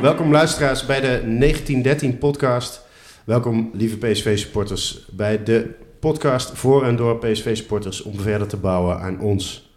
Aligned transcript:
Welkom, 0.00 0.32
luisteraars 0.32 0.86
bij 0.86 1.00
de 1.00 1.06
1913 1.06 2.18
podcast. 2.18 2.82
Welkom 3.24 3.70
lieve 3.72 3.96
PSV-supporters 3.96 5.06
bij 5.10 5.42
de 5.42 5.70
podcast 5.98 6.50
voor 6.50 6.84
en 6.84 6.96
door 6.96 7.18
PSV-supporters 7.18 8.02
om 8.02 8.20
verder 8.20 8.46
te 8.46 8.56
bouwen 8.56 9.00
aan 9.00 9.20
ons 9.20 9.72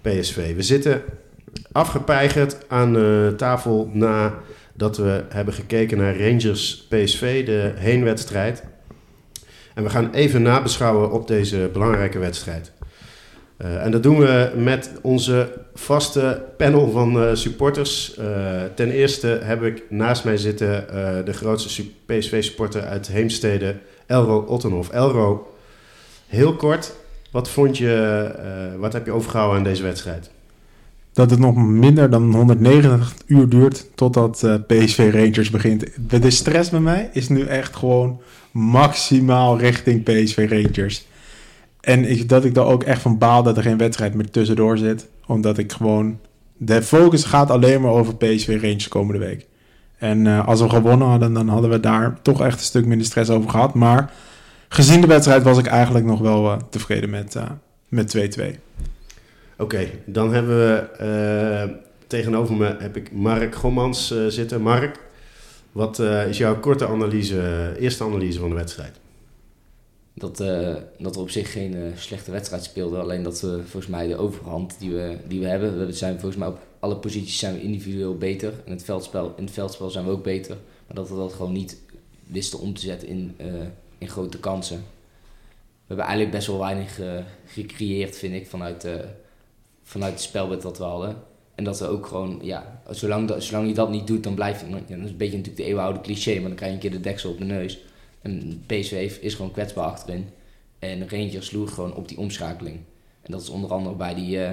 PSV. 0.00 0.54
We 0.54 0.62
zitten 0.62 1.02
afgepeigerd 1.72 2.68
aan 2.68 2.96
uh, 2.96 3.28
tafel 3.28 3.90
nadat 3.92 4.96
we 4.96 5.24
hebben 5.28 5.54
gekeken 5.54 5.98
naar 5.98 6.18
Rangers 6.18 6.86
PSV, 6.88 7.46
de 7.46 7.72
heenwedstrijd. 7.74 8.64
En 9.74 9.82
we 9.82 9.90
gaan 9.90 10.10
even 10.12 10.42
nabeschouwen 10.42 11.12
op 11.12 11.26
deze 11.26 11.70
belangrijke 11.72 12.18
wedstrijd. 12.18 12.72
Uh, 13.62 13.84
en 13.84 13.90
dat 13.90 14.02
doen 14.02 14.18
we 14.18 14.52
met 14.56 14.90
onze 15.02 15.52
vaste 15.74 16.42
panel 16.56 16.90
van 16.90 17.16
uh, 17.16 17.34
supporters. 17.34 18.16
Uh, 18.18 18.24
ten 18.74 18.90
eerste 18.90 19.40
heb 19.42 19.62
ik 19.62 19.82
naast 19.88 20.24
mij 20.24 20.36
zitten 20.36 20.86
de 21.24 21.32
grootste 21.32 21.84
PSV-supporter 22.06 22.82
uit 22.84 23.06
Heemstede, 23.06 23.76
Elro 24.06 24.38
Ottenhof. 24.40 24.90
Elro, 24.90 25.54
heel 26.26 26.56
kort, 26.56 26.94
wat 27.30 27.48
vond 27.48 27.78
je, 27.78 28.30
wat 28.78 28.92
heb 28.92 29.06
je 29.06 29.12
overgehouden 29.12 29.58
aan 29.58 29.64
deze 29.64 29.82
wedstrijd? 29.82 30.30
Dat 31.12 31.30
het 31.30 31.38
nog 31.38 31.56
minder 31.56 32.10
dan 32.10 32.34
190 32.34 33.14
uur 33.26 33.48
duurt 33.48 33.86
totdat 33.94 34.46
PSV 34.66 35.10
Rangers 35.12 35.50
begint. 35.50 35.86
De 36.20 36.30
stress 36.30 36.70
bij 36.70 36.80
mij 36.80 37.10
is 37.12 37.28
nu 37.28 37.42
echt 37.42 37.76
gewoon 37.76 38.20
maximaal 38.50 39.58
richting 39.58 40.02
PSV 40.02 40.46
Rangers. 40.50 41.06
En 41.82 42.10
ik, 42.10 42.28
dat 42.28 42.44
ik 42.44 42.56
er 42.56 42.64
ook 42.64 42.82
echt 42.82 43.02
van 43.02 43.18
baal 43.18 43.42
dat 43.42 43.56
er 43.56 43.62
geen 43.62 43.76
wedstrijd 43.76 44.14
meer 44.14 44.30
tussendoor 44.30 44.78
zit. 44.78 45.08
Omdat 45.26 45.58
ik 45.58 45.72
gewoon... 45.72 46.18
De 46.56 46.82
focus 46.82 47.24
gaat 47.24 47.50
alleen 47.50 47.80
maar 47.80 47.90
over 47.90 48.16
PSV 48.16 48.58
Rangers 48.62 48.88
komende 48.88 49.18
week. 49.18 49.46
En 49.98 50.24
uh, 50.24 50.46
als 50.48 50.60
we 50.60 50.68
gewonnen 50.68 51.08
hadden, 51.08 51.32
dan 51.32 51.48
hadden 51.48 51.70
we 51.70 51.80
daar 51.80 52.18
toch 52.22 52.42
echt 52.42 52.58
een 52.58 52.64
stuk 52.64 52.86
minder 52.86 53.06
stress 53.06 53.30
over 53.30 53.50
gehad. 53.50 53.74
Maar 53.74 54.12
gezien 54.68 55.00
de 55.00 55.06
wedstrijd 55.06 55.42
was 55.42 55.58
ik 55.58 55.66
eigenlijk 55.66 56.04
nog 56.04 56.20
wel 56.20 56.44
uh, 56.44 56.56
tevreden 56.70 57.10
met 57.10 57.36
2-2. 57.38 57.40
Uh, 57.40 57.50
met 57.88 58.14
Oké, 58.14 58.58
okay, 59.56 59.98
dan 60.04 60.32
hebben 60.32 60.56
we 60.56 61.76
tegenover 62.06 62.54
me 62.54 62.76
heb 62.78 62.96
ik 62.96 63.12
Mark 63.12 63.54
Gommans 63.54 64.14
zitten. 64.28 64.62
Mark, 64.62 64.98
wat 65.72 65.98
is 66.28 66.38
jouw 66.38 66.60
korte 66.60 66.88
analyse, 66.88 67.72
eerste 67.78 68.04
analyse 68.04 68.38
van 68.38 68.48
de 68.48 68.54
wedstrijd? 68.54 69.00
Dat, 70.14 70.40
uh, 70.40 70.74
dat 70.98 71.14
we 71.14 71.20
op 71.20 71.30
zich 71.30 71.52
geen 71.52 71.74
uh, 71.74 71.96
slechte 71.96 72.30
wedstrijd 72.30 72.64
speelden. 72.64 73.00
Alleen 73.00 73.22
dat 73.22 73.40
we 73.40 73.60
volgens 73.60 73.86
mij 73.86 74.06
de 74.06 74.16
overhand 74.16 74.78
die 74.78 74.90
we, 74.90 75.16
die 75.28 75.40
we 75.40 75.46
hebben. 75.46 75.86
We 75.86 75.92
zijn 75.92 76.12
volgens 76.12 76.36
mij 76.36 76.48
op 76.48 76.58
alle 76.78 76.96
posities 76.96 77.38
zijn 77.38 77.54
we 77.54 77.62
individueel 77.62 78.18
beter. 78.18 78.52
In 78.64 78.72
het 78.72 78.84
veldspel, 78.84 79.34
in 79.36 79.44
het 79.44 79.52
veldspel 79.52 79.90
zijn 79.90 80.04
we 80.04 80.10
ook 80.10 80.22
beter. 80.22 80.56
Maar 80.86 80.96
dat 80.96 81.08
we 81.08 81.16
dat 81.16 81.32
gewoon 81.32 81.52
niet 81.52 81.80
wisten 82.26 82.58
om 82.58 82.74
te 82.74 82.80
zetten 82.80 83.08
in, 83.08 83.34
uh, 83.40 83.46
in 83.98 84.08
grote 84.08 84.38
kansen. 84.38 84.76
We 84.76 85.98
hebben 85.98 86.06
eigenlijk 86.06 86.36
best 86.36 86.46
wel 86.46 86.58
weinig 86.58 87.00
gecreëerd, 87.46 88.16
vind 88.16 88.34
ik, 88.34 88.46
vanuit, 88.46 88.86
vanuit 89.82 90.12
het 90.12 90.22
spelbed 90.22 90.62
dat 90.62 90.78
we 90.78 90.84
hadden. 90.84 91.16
En 91.54 91.64
dat 91.64 91.78
we 91.78 91.86
ook 91.86 92.06
gewoon, 92.06 92.38
ja, 92.42 92.82
zolang, 92.90 93.34
zolang 93.38 93.68
je 93.68 93.74
dat 93.74 93.90
niet 93.90 94.06
doet, 94.06 94.22
dan 94.22 94.34
blijft 94.34 94.60
het. 94.60 94.70
Ja, 94.70 94.76
dat 94.96 95.04
is 95.04 95.10
een 95.10 95.16
beetje 95.16 95.36
natuurlijk 95.36 95.56
de 95.56 95.64
eeuwenoude 95.64 96.00
cliché, 96.00 96.34
maar 96.34 96.48
dan 96.48 96.54
krijg 96.54 96.70
je 96.70 96.76
een 96.76 96.82
keer 96.82 96.98
de 96.98 97.08
deksel 97.08 97.30
op 97.30 97.38
de 97.38 97.44
neus. 97.44 97.78
En 98.22 98.62
PSV 98.66 99.18
is 99.20 99.34
gewoon 99.34 99.50
kwetsbaar 99.50 99.84
achterin. 99.84 100.26
En 100.78 101.08
Rangers 101.08 101.46
sloeg 101.46 101.74
gewoon 101.74 101.94
op 101.94 102.08
die 102.08 102.18
omschakeling. 102.18 102.76
En 103.22 103.32
dat 103.32 103.40
is 103.40 103.48
onder 103.48 103.70
andere 103.70 103.94
bij 103.94 104.14
die, 104.14 104.36
uh, 104.36 104.50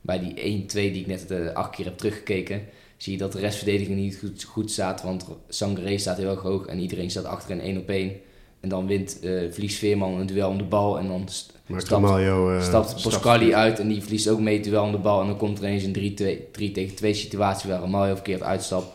bij 0.00 0.18
die 0.18 0.62
1-2 0.62 0.72
die 0.72 1.00
ik 1.00 1.06
net 1.06 1.30
uh, 1.30 1.52
acht 1.52 1.70
keer 1.70 1.84
heb 1.84 1.98
teruggekeken. 1.98 2.62
Zie 2.96 3.12
je 3.12 3.18
dat 3.18 3.32
de 3.32 3.38
restverdediging 3.38 3.96
niet 3.96 4.18
goed, 4.18 4.44
goed 4.44 4.70
staat. 4.70 5.02
Want 5.02 5.26
Sangaré 5.48 5.98
staat 5.98 6.16
heel 6.16 6.30
erg 6.30 6.40
hoog 6.40 6.66
en 6.66 6.78
iedereen 6.78 7.10
staat 7.10 7.24
achterin 7.24 7.60
1 7.60 7.78
op 7.78 7.88
1. 7.88 8.12
En 8.60 8.68
dan 8.68 8.86
wint, 8.86 9.18
uh, 9.22 9.52
verliest 9.52 9.78
Veerman 9.78 10.20
een 10.20 10.26
duel 10.26 10.48
om 10.48 10.58
de 10.58 10.64
bal. 10.64 10.98
En 10.98 11.06
dan 11.06 11.28
st 11.28 11.52
stapt, 11.76 12.20
uh, 12.20 12.62
stapt 12.62 13.02
Pascali 13.02 13.54
uit 13.54 13.78
en 13.78 13.88
die 13.88 14.02
verliest 14.02 14.28
ook 14.28 14.40
mee 14.40 14.54
het 14.54 14.64
duel 14.64 14.84
om 14.84 14.92
de 14.92 14.98
bal. 14.98 15.20
En 15.20 15.26
dan 15.26 15.36
komt 15.36 15.58
er 15.58 15.64
eens 15.64 15.84
een 15.84 15.92
3 16.52 16.72
tegen 16.72 16.94
2 16.94 17.14
situatie 17.14 17.70
waar 17.70 17.80
Romario 17.80 18.14
verkeerd 18.14 18.42
uitstapt. 18.42 18.86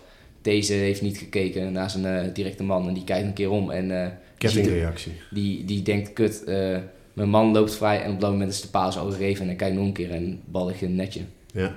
Deze 0.47 0.73
heeft 0.73 1.01
niet 1.01 1.17
gekeken 1.17 1.71
naar 1.71 1.89
zijn 1.89 2.25
uh, 2.25 2.33
directe 2.33 2.63
man 2.63 2.87
en 2.87 2.93
die 2.93 3.03
kijkt 3.03 3.27
een 3.27 3.33
keer 3.33 3.49
om. 3.49 3.71
En, 3.71 3.89
uh, 3.89 4.05
Kettingreactie. 4.37 5.11
Die, 5.29 5.65
die 5.65 5.81
denkt, 5.81 6.13
kut, 6.13 6.43
uh, 6.47 6.77
mijn 7.13 7.29
man 7.29 7.51
loopt 7.51 7.75
vrij 7.75 8.01
en 8.01 8.11
op 8.11 8.21
dat 8.21 8.31
moment 8.31 8.51
is 8.51 8.61
de 8.61 8.67
paas 8.67 8.97
al 8.97 9.11
gegeven. 9.11 9.41
En 9.41 9.47
dan 9.47 9.55
kijkt 9.55 9.75
nog 9.75 9.85
een 9.85 9.91
keer 9.93 10.11
en 10.11 10.39
bal 10.45 10.67
ligt 10.67 10.81
in 10.81 10.95
netje. 10.95 11.21
Ja. 11.51 11.75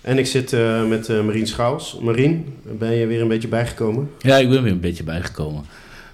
En 0.00 0.18
ik 0.18 0.26
zit 0.26 0.52
uh, 0.52 0.86
met 0.86 1.08
uh, 1.08 1.24
Marien 1.24 1.46
Schouws. 1.46 1.98
Marien, 2.00 2.58
ben 2.62 2.92
je 2.92 3.06
weer 3.06 3.20
een 3.20 3.28
beetje 3.28 3.48
bijgekomen? 3.48 4.10
Ja, 4.18 4.36
ik 4.36 4.48
ben 4.48 4.62
weer 4.62 4.72
een 4.72 4.80
beetje 4.80 5.04
bijgekomen. 5.04 5.64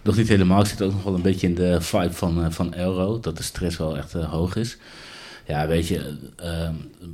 Nog 0.02 0.16
niet 0.16 0.28
helemaal. 0.28 0.60
Ik 0.60 0.66
zit 0.66 0.82
ook 0.82 0.92
nog 0.92 1.02
wel 1.02 1.14
een 1.14 1.22
beetje 1.22 1.46
in 1.46 1.54
de 1.54 1.80
vibe 1.80 2.12
van, 2.12 2.38
uh, 2.38 2.46
van 2.50 2.74
Elro. 2.74 3.20
Dat 3.20 3.36
de 3.36 3.42
stress 3.42 3.76
wel 3.76 3.96
echt 3.96 4.12
hoog 4.12 4.56
is. 4.56 4.78
Ja, 5.46 5.66
weet 5.66 5.88
je, 5.88 6.16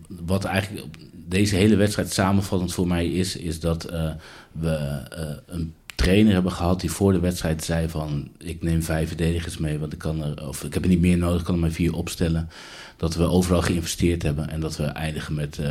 wat 0.09 0.44
eigenlijk 0.44 0.87
deze 1.12 1.56
hele 1.56 1.76
wedstrijd 1.76 2.12
samenvattend 2.12 2.72
voor 2.72 2.87
mij 2.87 3.06
is, 3.06 3.37
is 3.37 3.60
dat 3.60 3.93
uh, 3.93 4.10
we 4.53 5.03
uh, 5.19 5.37
een 5.47 5.75
trainer 5.94 6.32
hebben 6.32 6.53
gehad 6.53 6.81
die 6.81 6.91
voor 6.91 7.12
de 7.12 7.21
wedstrijd 7.21 7.65
zei 7.65 7.88
van 7.88 8.31
ik 8.38 8.62
neem 8.62 8.82
vijf 8.82 9.09
verdedigers 9.09 9.59
mee, 9.59 9.78
want 9.78 9.92
ik 9.92 9.98
kan 9.98 10.22
er, 10.22 10.48
of 10.48 10.65
ik 10.65 10.75
heb 10.75 10.82
er 10.82 10.88
niet 10.88 11.00
meer 11.00 11.19
nodig, 11.19 11.38
ik 11.38 11.44
kan 11.44 11.54
er 11.54 11.60
maar 11.60 11.71
vier 11.71 11.94
opstellen. 11.94 12.48
Dat 12.97 13.15
we 13.15 13.28
overal 13.28 13.62
geïnvesteerd 13.62 14.22
hebben 14.22 14.50
en 14.50 14.60
dat 14.60 14.76
we 14.76 14.84
eindigen 14.84 15.34
met 15.34 15.59
uh, 15.59 15.66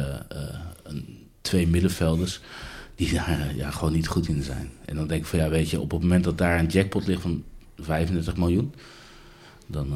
een, 0.84 1.18
twee 1.42 1.68
middenvelders 1.68 2.40
die 2.96 3.14
daar 3.14 3.56
ja, 3.56 3.72
gewoon 3.72 3.94
niet 3.94 4.08
goed 4.08 4.28
in 4.28 4.44
zijn. 4.44 4.70
En 4.86 4.96
dan 4.96 5.08
denk 5.08 5.22
ik 5.22 5.28
van 5.28 5.40
ja, 5.40 5.50
weet 5.50 5.70
je, 5.70 5.80
op 5.80 5.92
het 5.92 6.02
moment 6.02 6.24
dat 6.24 6.38
daar 6.38 6.60
een 6.60 6.68
jackpot 6.68 7.08
ligt 7.08 7.22
van 7.22 7.44
35 7.78 8.38
miljoen, 8.38 8.74
dan 9.68 9.94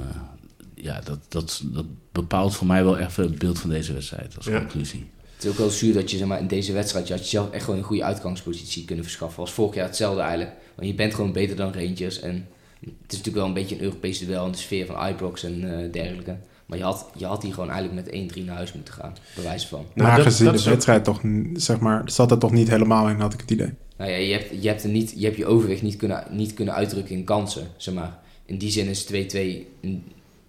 ja, 0.85 1.01
dat, 1.03 1.19
dat, 1.28 1.62
dat 1.66 1.85
bepaalt 2.12 2.56
voor 2.56 2.68
mij 2.68 2.84
wel 2.84 2.97
even 2.97 3.23
het 3.23 3.40
beeld 3.40 3.59
van 3.59 3.69
deze 3.69 3.94
wedstrijd 3.94 4.38
als 4.38 4.46
ja. 4.46 4.59
conclusie. 4.59 5.06
Het 5.35 5.44
is 5.44 5.50
ook 5.50 5.57
wel 5.57 5.69
zuur 5.69 5.94
dat 5.94 6.12
je 6.12 6.18
zeg 6.18 6.28
maar, 6.28 6.40
in 6.40 6.47
deze 6.47 6.73
wedstrijd 6.73 7.07
je 7.07 7.13
had 7.13 7.23
jezelf 7.23 7.51
echt 7.51 7.63
gewoon 7.63 7.79
een 7.79 7.85
goede 7.85 8.03
uitgangspositie 8.03 8.85
kunnen 8.85 9.03
verschaffen. 9.03 9.41
Als 9.41 9.51
vorig 9.51 9.75
jaar 9.75 9.85
hetzelfde 9.85 10.22
eigenlijk. 10.22 10.51
Want 10.75 10.88
je 10.88 10.94
bent 10.94 11.13
gewoon 11.13 11.31
beter 11.31 11.56
dan 11.56 11.73
Rangers. 11.73 12.19
En 12.19 12.47
het 12.79 12.90
is 12.90 13.18
natuurlijk 13.18 13.35
wel 13.35 13.46
een 13.46 13.53
beetje 13.53 13.75
een 13.75 13.81
Europees 13.81 14.19
duel 14.19 14.46
in 14.46 14.51
de 14.51 14.57
sfeer 14.57 14.85
van 14.85 15.07
Ibrox 15.07 15.44
en 15.44 15.62
uh, 15.62 15.91
dergelijke. 15.91 16.38
Maar 16.66 16.78
je 16.78 16.84
had, 16.84 17.09
je 17.17 17.25
had 17.25 17.44
hier 17.44 17.53
gewoon 17.53 17.69
eigenlijk 17.69 18.12
met 18.12 18.34
1-3 18.35 18.44
naar 18.46 18.56
huis 18.56 18.73
moeten 18.73 18.94
gaan, 18.94 19.16
bewijs 19.35 19.67
van. 19.67 19.85
Nou, 19.94 20.09
maar 20.09 20.22
gezien 20.22 20.52
de 20.52 20.63
wedstrijd 20.63 21.03
toch, 21.03 21.22
zeg 21.53 21.79
maar, 21.79 22.02
zat 22.06 22.31
er 22.31 22.38
toch 22.38 22.52
niet 22.52 22.69
helemaal 22.69 23.09
in, 23.09 23.19
had 23.19 23.34
ik 23.34 23.41
het 23.41 23.52
idee. 23.52 23.73
Nou 23.97 24.12
ja, 24.12 24.17
je 24.17 24.34
hebt 24.34 24.63
je, 24.63 24.67
hebt 24.67 24.84
er 24.84 24.90
niet, 24.90 25.13
je, 25.16 25.25
hebt 25.25 25.38
je 25.38 25.46
overweg 25.46 25.81
niet 25.81 25.96
kunnen, 25.96 26.23
niet 26.29 26.53
kunnen 26.53 26.73
uitdrukken 26.73 27.16
in 27.16 27.23
kansen, 27.23 27.67
zeg 27.78 27.94
maar. 27.94 28.19
In 28.46 28.57
die 28.57 28.72
zin 28.72 28.88
is 28.88 29.06
2-2 29.13 29.16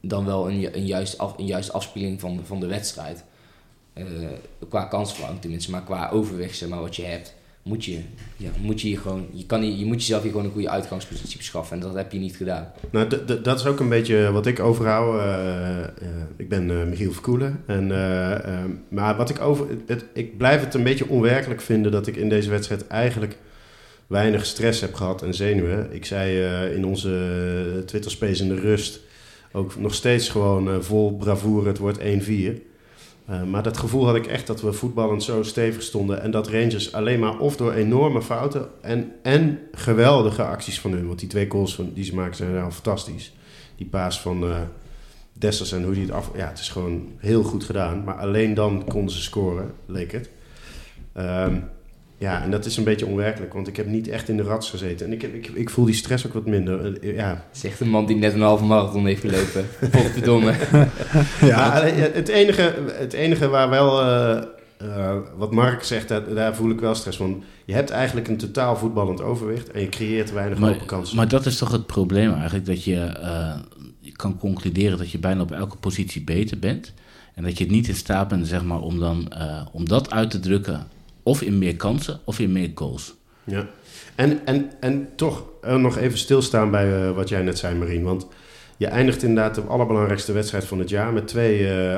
dan 0.01 0.25
wel 0.25 0.51
een, 0.51 0.77
een, 0.77 0.87
juist 0.87 1.19
af, 1.19 1.39
een 1.39 1.47
juiste 1.47 1.73
afspiegeling 1.73 2.21
van, 2.21 2.41
van 2.45 2.61
de 2.61 2.67
wedstrijd. 2.67 3.25
Uh, 3.95 4.05
qua 4.69 4.85
kansverlang 4.85 5.41
tenminste, 5.41 5.71
maar 5.71 5.83
qua 5.83 6.11
overweg, 6.11 6.55
zeg 6.55 6.69
maar, 6.69 6.81
wat 6.81 6.97
je 6.97 7.05
hebt, 7.05 7.35
moet 7.63 7.85
je, 7.85 8.01
ja, 8.37 8.51
moet 8.61 8.81
je, 8.81 8.97
gewoon, 8.99 9.27
je, 9.33 9.47
kan, 9.47 9.79
je 9.79 9.85
moet 9.85 10.01
jezelf 10.01 10.23
hier 10.23 10.31
gewoon 10.31 10.47
een 10.47 10.53
goede 10.53 10.71
uitgangspositie 10.71 11.37
beschaffen 11.37 11.77
en 11.77 11.83
dat 11.83 11.95
heb 11.95 12.13
je 12.13 12.19
niet 12.19 12.37
gedaan. 12.37 12.73
Nou, 12.91 13.09
dat 13.43 13.61
is 13.61 13.67
ook 13.67 13.81
een 13.81 13.89
beetje 13.89 14.33
wat 14.33 14.47
ik 14.47 14.61
overhoud. 14.61 15.15
Uh, 15.15 15.79
uh, 15.79 16.23
ik 16.37 16.49
ben 16.49 16.89
Michiel 16.89 17.13
Verkoelen. 17.13 17.63
En, 17.67 17.87
maar 18.89 19.17
wat 19.17 19.31
ik 19.31 19.41
over, 19.41 19.67
het, 19.87 20.05
ik 20.13 20.37
blijf 20.37 20.61
het 20.61 20.75
een 20.75 20.83
beetje 20.83 21.09
onwerkelijk 21.09 21.61
vinden 21.61 21.93
dat 21.93 22.07
ik 22.07 22.17
in 22.17 22.29
deze 22.29 22.51
wedstrijd 22.51 22.87
eigenlijk 22.87 23.39
weinig 24.07 24.47
stress 24.47 24.81
heb 24.81 24.95
gehad 24.95 25.23
en 25.23 25.35
zenuwen. 25.35 25.93
Ik 25.93 26.05
zei 26.05 26.41
in 26.75 26.87
onze 26.87 27.83
Twitter 27.87 28.11
Space 28.11 28.43
in 28.43 28.49
de 28.49 28.61
rust 28.61 29.01
ook 29.57 29.77
nog 29.77 29.95
steeds 29.95 30.29
gewoon 30.29 30.83
vol 30.83 31.17
bravoure, 31.17 31.69
het 31.69 31.79
wordt 31.79 31.99
1-4. 31.99 32.03
Uh, 33.31 33.43
maar 33.43 33.63
dat 33.63 33.77
gevoel 33.77 34.07
had 34.07 34.17
ik 34.17 34.27
echt 34.27 34.47
dat 34.47 34.61
we 34.61 34.73
voetballend 34.73 35.23
zo 35.23 35.43
stevig 35.43 35.83
stonden. 35.83 36.23
En 36.23 36.31
dat 36.31 36.49
Rangers 36.49 36.93
alleen 36.93 37.21
maar 37.21 37.39
of 37.39 37.57
door 37.57 37.73
enorme 37.73 38.23
fouten 38.23 38.69
en, 38.81 39.13
en 39.23 39.59
geweldige 39.73 40.45
acties 40.45 40.81
van 40.81 40.93
hun. 40.93 41.07
Want 41.07 41.19
die 41.19 41.29
twee 41.29 41.51
goals 41.51 41.75
van, 41.75 41.91
die 41.95 42.05
ze 42.05 42.15
maken 42.15 42.37
zijn 42.37 42.63
al 42.63 42.71
fantastisch. 42.71 43.33
Die 43.77 43.87
paas 43.87 44.21
van 44.21 44.45
uh, 44.45 44.57
Dessers 45.33 45.73
en 45.73 45.85
hoe 45.85 45.95
die 45.95 46.03
het 46.03 46.13
af... 46.13 46.31
Ja, 46.35 46.49
het 46.49 46.59
is 46.59 46.69
gewoon 46.69 47.09
heel 47.17 47.43
goed 47.43 47.65
gedaan. 47.65 48.05
Maar 48.05 48.17
alleen 48.17 48.55
dan 48.55 48.85
konden 48.89 49.15
ze 49.15 49.23
scoren, 49.23 49.75
leek 49.87 50.13
het. 50.13 50.31
Um, 51.17 51.69
ja, 52.19 52.43
en 52.43 52.51
dat 52.51 52.65
is 52.65 52.77
een 52.77 52.85
beetje 52.85 53.07
onwerkelijk, 53.07 53.53
want 53.53 53.69
ik 53.69 53.77
heb 53.77 53.87
niet 53.87 54.09
echt 54.09 54.29
in 54.29 54.37
de 54.37 54.43
rats 54.43 54.71
gezeten. 54.71 55.07
En 55.07 55.13
ik, 55.13 55.23
ik, 55.23 55.47
ik 55.47 55.71
voel 55.71 55.85
die 55.85 55.95
stress 55.95 56.27
ook 56.27 56.33
wat 56.33 56.47
minder. 56.47 57.05
Uh, 57.05 57.17
ja. 57.17 57.45
Zegt 57.51 57.81
een 57.81 57.89
man 57.89 58.07
die 58.07 58.17
net 58.17 58.35
een 58.35 58.41
halve 58.41 58.65
marathon 58.65 59.07
heeft 59.07 59.21
gelopen. 59.21 59.67
Potverdomme. 59.91 60.55
ja, 61.41 61.83
het 62.13 62.29
enige, 62.29 62.75
het 62.93 63.13
enige 63.13 63.49
waar 63.49 63.71
wel, 63.71 64.03
uh, 64.03 64.43
uh, 64.83 65.17
wat 65.37 65.53
Mark 65.53 65.83
zegt, 65.83 66.09
daar, 66.09 66.35
daar, 66.35 66.55
voel 66.55 66.71
ik 66.71 66.81
wel 66.81 66.95
stress 66.95 67.17
van. 67.17 67.45
Je 67.65 67.73
hebt 67.73 67.91
eigenlijk 67.91 68.29
een 68.29 68.37
totaal 68.37 68.77
voetballend 68.77 69.23
overwicht 69.23 69.71
en 69.71 69.81
je 69.81 69.89
creëert 69.89 70.33
weinig 70.33 70.59
maar, 70.59 70.75
open 70.75 70.87
kansen. 70.87 71.17
Maar 71.17 71.29
dat 71.29 71.47
is 71.47 71.59
toch 71.59 71.73
het 71.73 71.87
probleem 71.87 72.33
eigenlijk, 72.33 72.67
dat 72.67 72.85
je, 72.85 72.95
je 74.01 74.13
kan 74.13 74.39
concluderen 74.39 74.99
dat 74.99 75.11
je 75.11 75.19
bijna 75.19 75.43
op 75.43 75.53
elke 75.53 75.77
positie 75.77 76.25
beter 76.25 76.59
bent. 76.59 76.93
En 77.35 77.43
dat 77.43 77.59
je 77.59 77.67
niet 77.67 77.89
in 77.89 77.95
staat 77.95 78.29
bent 78.29 78.47
zeg 78.47 78.65
maar, 78.65 78.81
om, 78.81 78.99
dan, 78.99 79.33
om 79.73 79.89
dat 79.89 80.11
uit 80.11 80.31
te 80.31 80.41
drukken 80.41 80.87
of 81.27 81.43
in 81.43 81.59
meer 81.59 81.77
kansen 81.77 82.21
of 82.25 82.39
in 82.39 82.53
meer 82.53 82.71
goals. 82.75 83.15
Ja. 83.45 83.67
En, 84.15 84.41
en, 84.45 84.71
en 84.81 85.09
toch 85.17 85.45
uh, 85.65 85.77
nog 85.77 85.97
even 85.99 86.19
stilstaan 86.19 86.71
bij 86.71 86.89
uh, 86.89 87.11
wat 87.11 87.29
jij 87.29 87.43
net 87.43 87.59
zei, 87.59 87.75
Marien. 87.75 88.03
Want 88.03 88.27
je 88.77 88.87
eindigt 88.87 89.23
inderdaad 89.23 89.55
de 89.55 89.61
allerbelangrijkste 89.61 90.33
wedstrijd 90.33 90.65
van 90.65 90.79
het 90.79 90.89
jaar 90.89 91.13
met 91.13 91.29
twee 91.29 91.61
uh, 91.61 91.97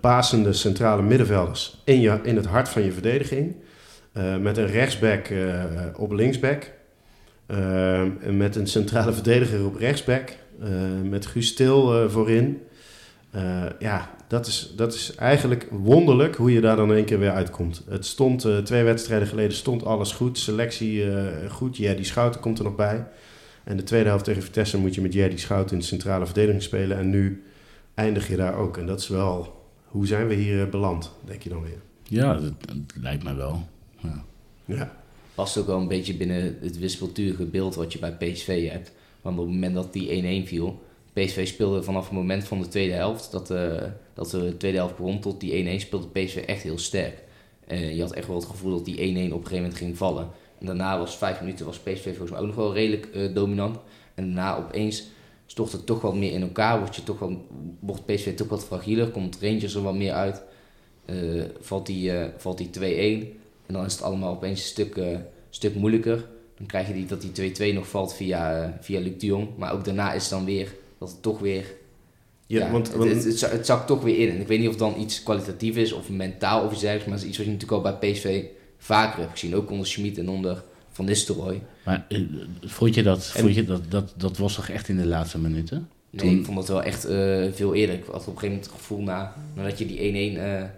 pasende 0.00 0.52
centrale 0.52 1.02
middenvelders 1.02 1.80
in, 1.84 2.00
je, 2.00 2.18
in 2.22 2.36
het 2.36 2.46
hart 2.46 2.68
van 2.68 2.82
je 2.82 2.92
verdediging. 2.92 3.54
met 4.40 4.56
een 4.56 4.66
rechtsback 4.66 5.32
op 5.96 6.12
linksback. 6.12 6.70
met 8.26 8.56
een 8.56 8.66
centrale 8.66 9.12
verdediger 9.22 9.64
op 9.66 9.76
rechtsback. 9.76 10.32
met 11.02 11.26
Guus 11.26 11.46
Stil 11.46 12.10
voorin. 12.10 12.62
ja, 13.78 14.10
dat 14.32 14.46
is, 14.46 14.72
dat 14.76 14.94
is 14.94 15.14
eigenlijk 15.14 15.66
wonderlijk 15.70 16.36
hoe 16.36 16.52
je 16.52 16.60
daar 16.60 16.76
dan 16.76 16.90
in 16.90 16.96
één 16.96 17.04
keer 17.04 17.18
weer 17.18 17.30
uitkomt. 17.30 17.82
Het 17.88 18.06
stond 18.06 18.44
uh, 18.44 18.58
twee 18.58 18.82
wedstrijden 18.82 19.28
geleden 19.28 19.56
stond 19.56 19.84
alles 19.84 20.12
goed. 20.12 20.38
Selectie 20.38 21.04
uh, 21.04 21.50
goed. 21.50 21.76
die 21.76 22.04
Schouten 22.04 22.40
komt 22.40 22.58
er 22.58 22.64
nog 22.64 22.76
bij. 22.76 23.06
En 23.64 23.76
de 23.76 23.82
tweede 23.82 24.08
helft 24.08 24.24
tegen 24.24 24.42
Vitesse 24.42 24.78
moet 24.78 24.94
je 24.94 25.00
met 25.00 25.12
Jerdy 25.12 25.36
Schouten 25.36 25.72
in 25.72 25.78
de 25.78 25.84
centrale 25.84 26.24
verdediging 26.24 26.62
spelen. 26.62 26.98
En 26.98 27.10
nu 27.10 27.44
eindig 27.94 28.28
je 28.28 28.36
daar 28.36 28.54
ook. 28.54 28.76
En 28.76 28.86
dat 28.86 29.00
is 29.00 29.08
wel... 29.08 29.60
Hoe 29.84 30.06
zijn 30.06 30.28
we 30.28 30.34
hier 30.34 30.68
beland, 30.68 31.12
denk 31.24 31.42
je 31.42 31.48
dan 31.48 31.62
weer? 31.62 31.80
Ja, 32.02 32.34
dat, 32.34 32.52
dat 32.66 32.76
lijkt 33.00 33.24
mij 33.24 33.34
wel. 33.34 33.68
Ja. 34.02 34.24
ja. 34.64 34.96
Past 35.34 35.58
ook 35.58 35.66
wel 35.66 35.80
een 35.80 35.88
beetje 35.88 36.14
binnen 36.14 36.56
het 36.60 36.78
wispelturige 36.78 37.44
beeld 37.44 37.74
wat 37.74 37.92
je 37.92 37.98
bij 37.98 38.12
PSV 38.12 38.70
hebt. 38.70 38.92
Want 39.22 39.38
op 39.38 39.44
het 39.44 39.54
moment 39.54 39.74
dat 39.74 39.92
die 39.92 40.42
1-1 40.44 40.48
viel 40.48 40.82
PSV 41.12 41.46
speelde 41.46 41.82
vanaf 41.82 42.04
het 42.04 42.12
moment 42.12 42.44
van 42.44 42.60
de 42.60 42.68
tweede 42.68 42.92
helft, 42.92 43.30
dat, 43.30 43.50
uh, 43.50 43.82
dat 44.14 44.30
de 44.30 44.56
tweede 44.56 44.78
helft 44.78 44.96
begon 44.96 45.20
tot 45.20 45.40
die 45.40 45.78
1-1, 45.78 45.80
speelde 45.80 46.06
PSV 46.06 46.36
echt 46.36 46.62
heel 46.62 46.78
sterk. 46.78 47.22
Je 47.66 48.00
had 48.00 48.12
echt 48.12 48.26
wel 48.26 48.36
het 48.36 48.44
gevoel 48.44 48.72
dat 48.72 48.84
die 48.84 48.96
1-1 48.96 49.00
op 49.00 49.14
een 49.14 49.30
gegeven 49.30 49.56
moment 49.56 49.74
ging 49.74 49.96
vallen. 49.96 50.28
En 50.58 50.66
daarna 50.66 50.98
was 50.98 51.16
vijf 51.16 51.40
minuten 51.40 51.66
was 51.66 51.78
PSV 51.78 52.04
volgens 52.04 52.30
mij 52.30 52.40
ook 52.40 52.46
nog 52.46 52.54
wel 52.54 52.74
redelijk 52.74 53.08
uh, 53.14 53.34
dominant. 53.34 53.78
En 54.14 54.24
daarna 54.24 54.56
opeens 54.56 55.06
stort 55.46 55.72
het 55.72 55.86
toch 55.86 56.00
wat 56.00 56.14
meer 56.14 56.32
in 56.32 56.42
elkaar, 56.42 56.78
wordt, 56.78 56.96
je 56.96 57.02
toch 57.02 57.18
wel, 57.18 57.46
wordt 57.80 58.06
PSV 58.06 58.36
toch 58.36 58.48
wat 58.48 58.64
fragieler, 58.64 59.08
komt 59.08 59.38
Rangers 59.40 59.74
er 59.74 59.82
wat 59.82 59.94
meer 59.94 60.12
uit, 60.12 60.42
valt 61.60 61.86
die, 61.86 62.12
valt 62.36 62.58
die 62.58 63.24
2-1. 63.24 63.28
En 63.66 63.74
dan 63.74 63.84
is 63.84 63.92
het 63.92 64.02
allemaal 64.02 64.34
opeens 64.34 64.60
een 64.60 64.66
stuk, 64.66 65.00
stuk 65.50 65.74
moeilijker. 65.74 66.26
Dan 66.56 66.66
krijg 66.66 66.86
je 66.86 66.94
die, 66.94 67.06
dat 67.06 67.34
die 67.34 67.72
2-2 67.72 67.74
nog 67.74 67.88
valt 67.88 68.14
via, 68.14 68.76
via 68.80 69.00
Luc 69.00 69.18
de 69.18 69.26
Jong. 69.26 69.48
Maar 69.56 69.72
ook 69.72 69.84
daarna 69.84 70.12
is 70.12 70.22
het 70.22 70.30
dan 70.30 70.44
weer 70.44 70.74
dat 71.02 71.10
het 71.10 71.22
toch 71.22 71.38
weer... 71.38 71.64
Ja, 72.46 72.70
want, 72.70 72.90
want 72.92 73.10
het, 73.10 73.24
het, 73.24 73.40
het, 73.40 73.66
zakt 73.66 73.86
toch 73.86 74.02
weer 74.02 74.18
in. 74.18 74.34
En 74.34 74.40
ik 74.40 74.46
weet 74.46 74.58
niet 74.58 74.68
of 74.68 74.74
het 74.74 74.92
dan 74.92 75.00
iets 75.00 75.22
kwalitatief 75.22 75.76
is 75.76 75.92
of 75.92 76.08
mentaal 76.08 76.64
of 76.64 76.72
iets 76.72 76.80
dergelijks. 76.80 77.06
Maar 77.06 77.14
het 77.14 77.22
is 77.22 77.28
iets 77.28 77.38
wat 77.38 77.46
je 77.46 77.52
natuurlijk 77.52 77.84
al 77.84 77.98
bij 77.98 78.12
PSV 78.12 78.44
vaker 78.78 79.18
hebt 79.18 79.30
gezien. 79.30 79.54
Ook 79.54 79.70
onder 79.70 79.86
Schmid 79.86 80.18
en 80.18 80.28
onder 80.28 80.62
Van 80.90 81.04
Nistelrooy. 81.04 81.62
Maar 81.84 82.06
uh, 82.08 82.28
vond 82.64 82.94
je, 82.94 83.02
dat, 83.02 83.26
vond 83.26 83.54
je 83.54 83.64
dat, 83.64 83.90
dat... 83.90 84.12
Dat 84.16 84.36
was 84.36 84.54
toch 84.54 84.68
echt 84.68 84.88
in 84.88 84.96
de 84.96 85.06
laatste 85.06 85.38
minuten? 85.38 85.88
Nee, 86.10 86.26
Toen... 86.26 86.38
ik 86.38 86.44
vond 86.44 86.56
dat 86.56 86.68
wel 86.68 86.82
echt 86.82 87.08
uh, 87.08 87.46
veel 87.52 87.74
eerder. 87.74 87.94
Ik 87.94 88.04
had 88.04 88.14
op 88.14 88.14
een 88.14 88.24
gegeven 88.24 88.48
moment 88.48 88.66
het 88.66 88.74
gevoel 88.74 89.02
na, 89.02 89.34
nadat 89.54 89.78
je 89.78 89.86
die 89.86 89.98
1-1 89.98 90.02
uh, 90.02 90.60
eh, 90.60 90.68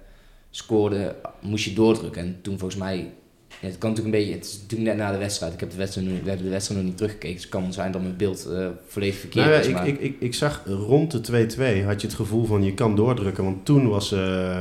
scoorde, 0.50 1.16
moest 1.40 1.64
je 1.64 1.72
doordrukken. 1.72 2.22
En 2.22 2.38
toen 2.42 2.58
volgens 2.58 2.80
mij 2.80 3.12
ja, 3.64 3.70
het 3.70 3.78
kan 3.78 3.90
natuurlijk 3.90 4.16
een 4.16 4.22
beetje, 4.22 4.36
het 4.36 4.44
is 4.44 4.60
natuurlijk 4.60 4.90
net 4.90 5.06
na 5.06 5.12
de 5.12 5.18
wedstrijd. 5.18 5.52
Ik 5.52 5.60
heb 5.60 5.70
de 5.70 5.76
wedstrijd 5.76 6.06
nu, 6.06 6.12
we 6.22 6.28
hebben 6.28 6.46
de 6.46 6.52
wedstrijd 6.52 6.80
nog 6.80 6.88
niet 6.88 6.98
teruggekeken. 6.98 7.34
Dus 7.34 7.44
het 7.44 7.52
kan 7.52 7.72
zijn 7.72 7.92
dat 7.92 8.02
mijn 8.02 8.16
beeld 8.16 8.46
uh, 8.50 8.66
volledig 8.86 9.18
verkeerd 9.18 9.46
nou 9.46 9.58
is. 9.58 9.68
Maar... 9.68 9.88
Ik, 9.88 10.00
ik, 10.00 10.16
ik, 10.18 10.34
zag 10.34 10.62
rond 10.66 11.26
de 11.26 11.46
2-2 11.82 11.84
had 11.84 12.00
je 12.00 12.06
het 12.06 12.16
gevoel 12.16 12.44
van 12.44 12.64
je 12.64 12.74
kan 12.74 12.96
doordrukken. 12.96 13.44
Want 13.44 13.64
toen 13.64 13.88
was, 13.88 14.12
uh, 14.12 14.60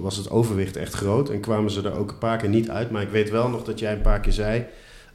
was 0.00 0.16
het 0.16 0.30
overwicht 0.30 0.76
echt 0.76 0.94
groot. 0.94 1.30
En 1.30 1.40
kwamen 1.40 1.70
ze 1.70 1.82
er 1.82 1.98
ook 1.98 2.10
een 2.10 2.18
paar 2.18 2.38
keer 2.38 2.48
niet 2.48 2.70
uit. 2.70 2.90
Maar 2.90 3.02
ik 3.02 3.10
weet 3.10 3.30
wel 3.30 3.48
nog 3.48 3.64
dat 3.64 3.78
jij 3.78 3.92
een 3.92 4.00
paar 4.00 4.20
keer 4.20 4.32
zei. 4.32 4.64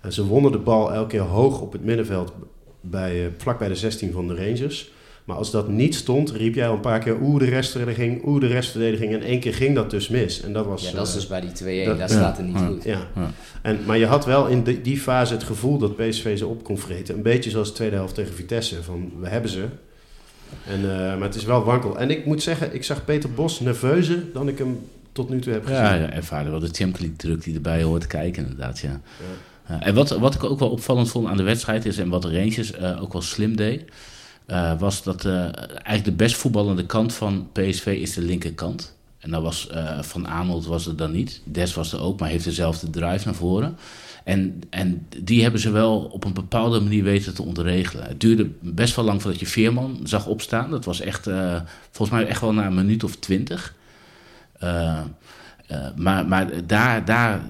Uh, 0.05 0.11
ze 0.11 0.25
wonnen 0.25 0.51
de 0.51 0.57
bal 0.57 0.93
elke 0.93 1.09
keer 1.09 1.21
hoog 1.21 1.61
op 1.61 1.71
het 1.71 1.83
middenveld. 1.83 2.33
Bij, 2.81 3.31
vlak 3.37 3.59
bij 3.59 3.67
de 3.67 3.75
16 3.75 4.11
van 4.11 4.27
de 4.27 4.35
Rangers. 4.35 4.91
Maar 5.25 5.35
als 5.35 5.51
dat 5.51 5.67
niet 5.67 5.95
stond, 5.95 6.31
riep 6.31 6.55
jij 6.55 6.67
al 6.67 6.73
een 6.73 6.79
paar 6.79 6.99
keer 6.99 7.21
oeh 7.21 7.39
de 7.39 7.45
restverdediging, 7.45 8.25
oeh 8.25 8.41
de 8.41 8.47
restverdediging. 8.47 9.13
En 9.13 9.21
één 9.21 9.39
keer 9.39 9.53
ging 9.53 9.75
dat 9.75 9.89
dus 9.89 10.07
mis. 10.07 10.41
En 10.41 10.53
dat 10.53 10.65
was, 10.65 10.83
ja, 10.83 10.91
dat 10.91 11.07
is 11.07 11.13
dus 11.13 11.27
bij 11.27 11.41
die 11.41 11.85
2-1, 11.93 11.97
daar 11.97 12.09
staat 12.09 12.37
het 12.37 12.45
niet 12.45 12.57
goed. 12.57 12.83
Ja. 12.83 13.07
En, 13.61 13.79
maar 13.85 13.97
je 13.97 14.05
had 14.05 14.25
wel 14.25 14.47
in 14.47 14.63
die, 14.63 14.81
die 14.81 14.99
fase 14.99 15.33
het 15.33 15.43
gevoel 15.43 15.77
dat 15.77 15.95
PSV 15.95 16.37
ze 16.37 16.47
op 16.47 16.63
kon 16.63 16.77
vreten. 16.77 17.15
Een 17.15 17.21
beetje 17.21 17.49
zoals 17.49 17.67
de 17.67 17.73
tweede 17.73 17.95
helft 17.95 18.15
tegen 18.15 18.33
Vitesse. 18.33 18.83
Van, 18.83 19.11
we 19.19 19.27
hebben 19.27 19.51
ze. 19.51 19.65
En, 20.67 20.81
uh, 20.81 20.87
maar 20.87 21.21
het 21.21 21.35
is 21.35 21.43
wel 21.43 21.63
wankel. 21.63 21.99
En 21.99 22.09
ik 22.09 22.25
moet 22.25 22.43
zeggen, 22.43 22.73
ik 22.73 22.83
zag 22.83 23.05
Peter 23.05 23.31
Bos 23.31 23.59
nerveuzer 23.59 24.23
dan 24.33 24.47
ik 24.47 24.57
hem 24.57 24.79
tot 25.11 25.29
nu 25.29 25.39
toe 25.39 25.53
heb 25.53 25.65
gezien. 25.65 25.83
Ja, 25.83 25.93
ja 25.93 26.09
ervaarde 26.09 26.49
wel 26.49 26.59
de 26.59 26.65
Champions 26.65 26.99
League 26.99 27.17
druk 27.17 27.43
die 27.43 27.55
erbij 27.55 27.83
hoort 27.83 28.01
te 28.01 28.07
kijken 28.07 28.43
inderdaad, 28.43 28.79
ja. 28.79 29.01
ja. 29.67 29.81
en 29.81 29.95
wat, 29.95 30.09
wat 30.09 30.35
ik 30.35 30.43
ook 30.43 30.59
wel 30.59 30.69
opvallend 30.69 31.09
vond 31.09 31.27
aan 31.27 31.37
de 31.37 31.43
wedstrijd 31.43 31.85
is... 31.85 31.97
en 31.97 32.09
wat 32.09 32.21
de 32.21 32.37
Rangers 32.39 32.79
uh, 32.79 33.01
ook 33.01 33.13
wel 33.13 33.21
slim 33.21 33.55
deed... 33.55 33.83
Uh, 34.47 34.79
was 34.79 35.03
dat 35.03 35.25
uh, 35.25 35.41
eigenlijk 35.43 36.03
de 36.03 36.11
best 36.11 36.35
voetballende 36.35 36.85
kant 36.85 37.13
van 37.13 37.49
PSV 37.51 37.85
is 38.01 38.13
de 38.13 38.21
linkerkant. 38.21 38.95
En 39.19 39.31
dat 39.31 39.41
was 39.41 39.69
uh, 39.73 40.01
Van 40.01 40.25
Arnold 40.25 40.65
was 40.65 40.87
er 40.87 40.95
dan 40.95 41.11
niet. 41.11 41.41
Des 41.43 41.73
was 41.73 41.93
er 41.93 42.01
ook, 42.01 42.19
maar 42.19 42.29
heeft 42.29 42.43
dezelfde 42.43 42.89
drive 42.89 43.25
naar 43.25 43.35
voren. 43.35 43.77
En, 44.23 44.61
en 44.69 45.07
die 45.23 45.41
hebben 45.41 45.59
ze 45.59 45.71
wel 45.71 45.99
op 45.99 46.23
een 46.23 46.33
bepaalde 46.33 46.79
manier 46.79 47.03
weten 47.03 47.33
te 47.33 47.43
ontregelen. 47.43 48.05
Het 48.05 48.19
duurde 48.19 48.49
best 48.59 48.95
wel 48.95 49.05
lang 49.05 49.21
voordat 49.21 49.39
je 49.39 49.45
Veerman 49.45 49.99
zag 50.03 50.25
opstaan. 50.25 50.69
Dat 50.69 50.85
was 50.85 50.99
echt, 50.99 51.29
volgens 51.91 52.17
mij 52.17 52.27
echt 52.27 52.41
wel 52.41 52.53
na 52.53 52.65
een 52.65 52.73
minuut 52.73 53.03
of 53.03 53.15
twintig. 53.15 53.75
Uh, 55.71 55.87
maar 55.95 56.25
maar 56.27 56.67
daar, 56.67 57.05
daar, 57.05 57.41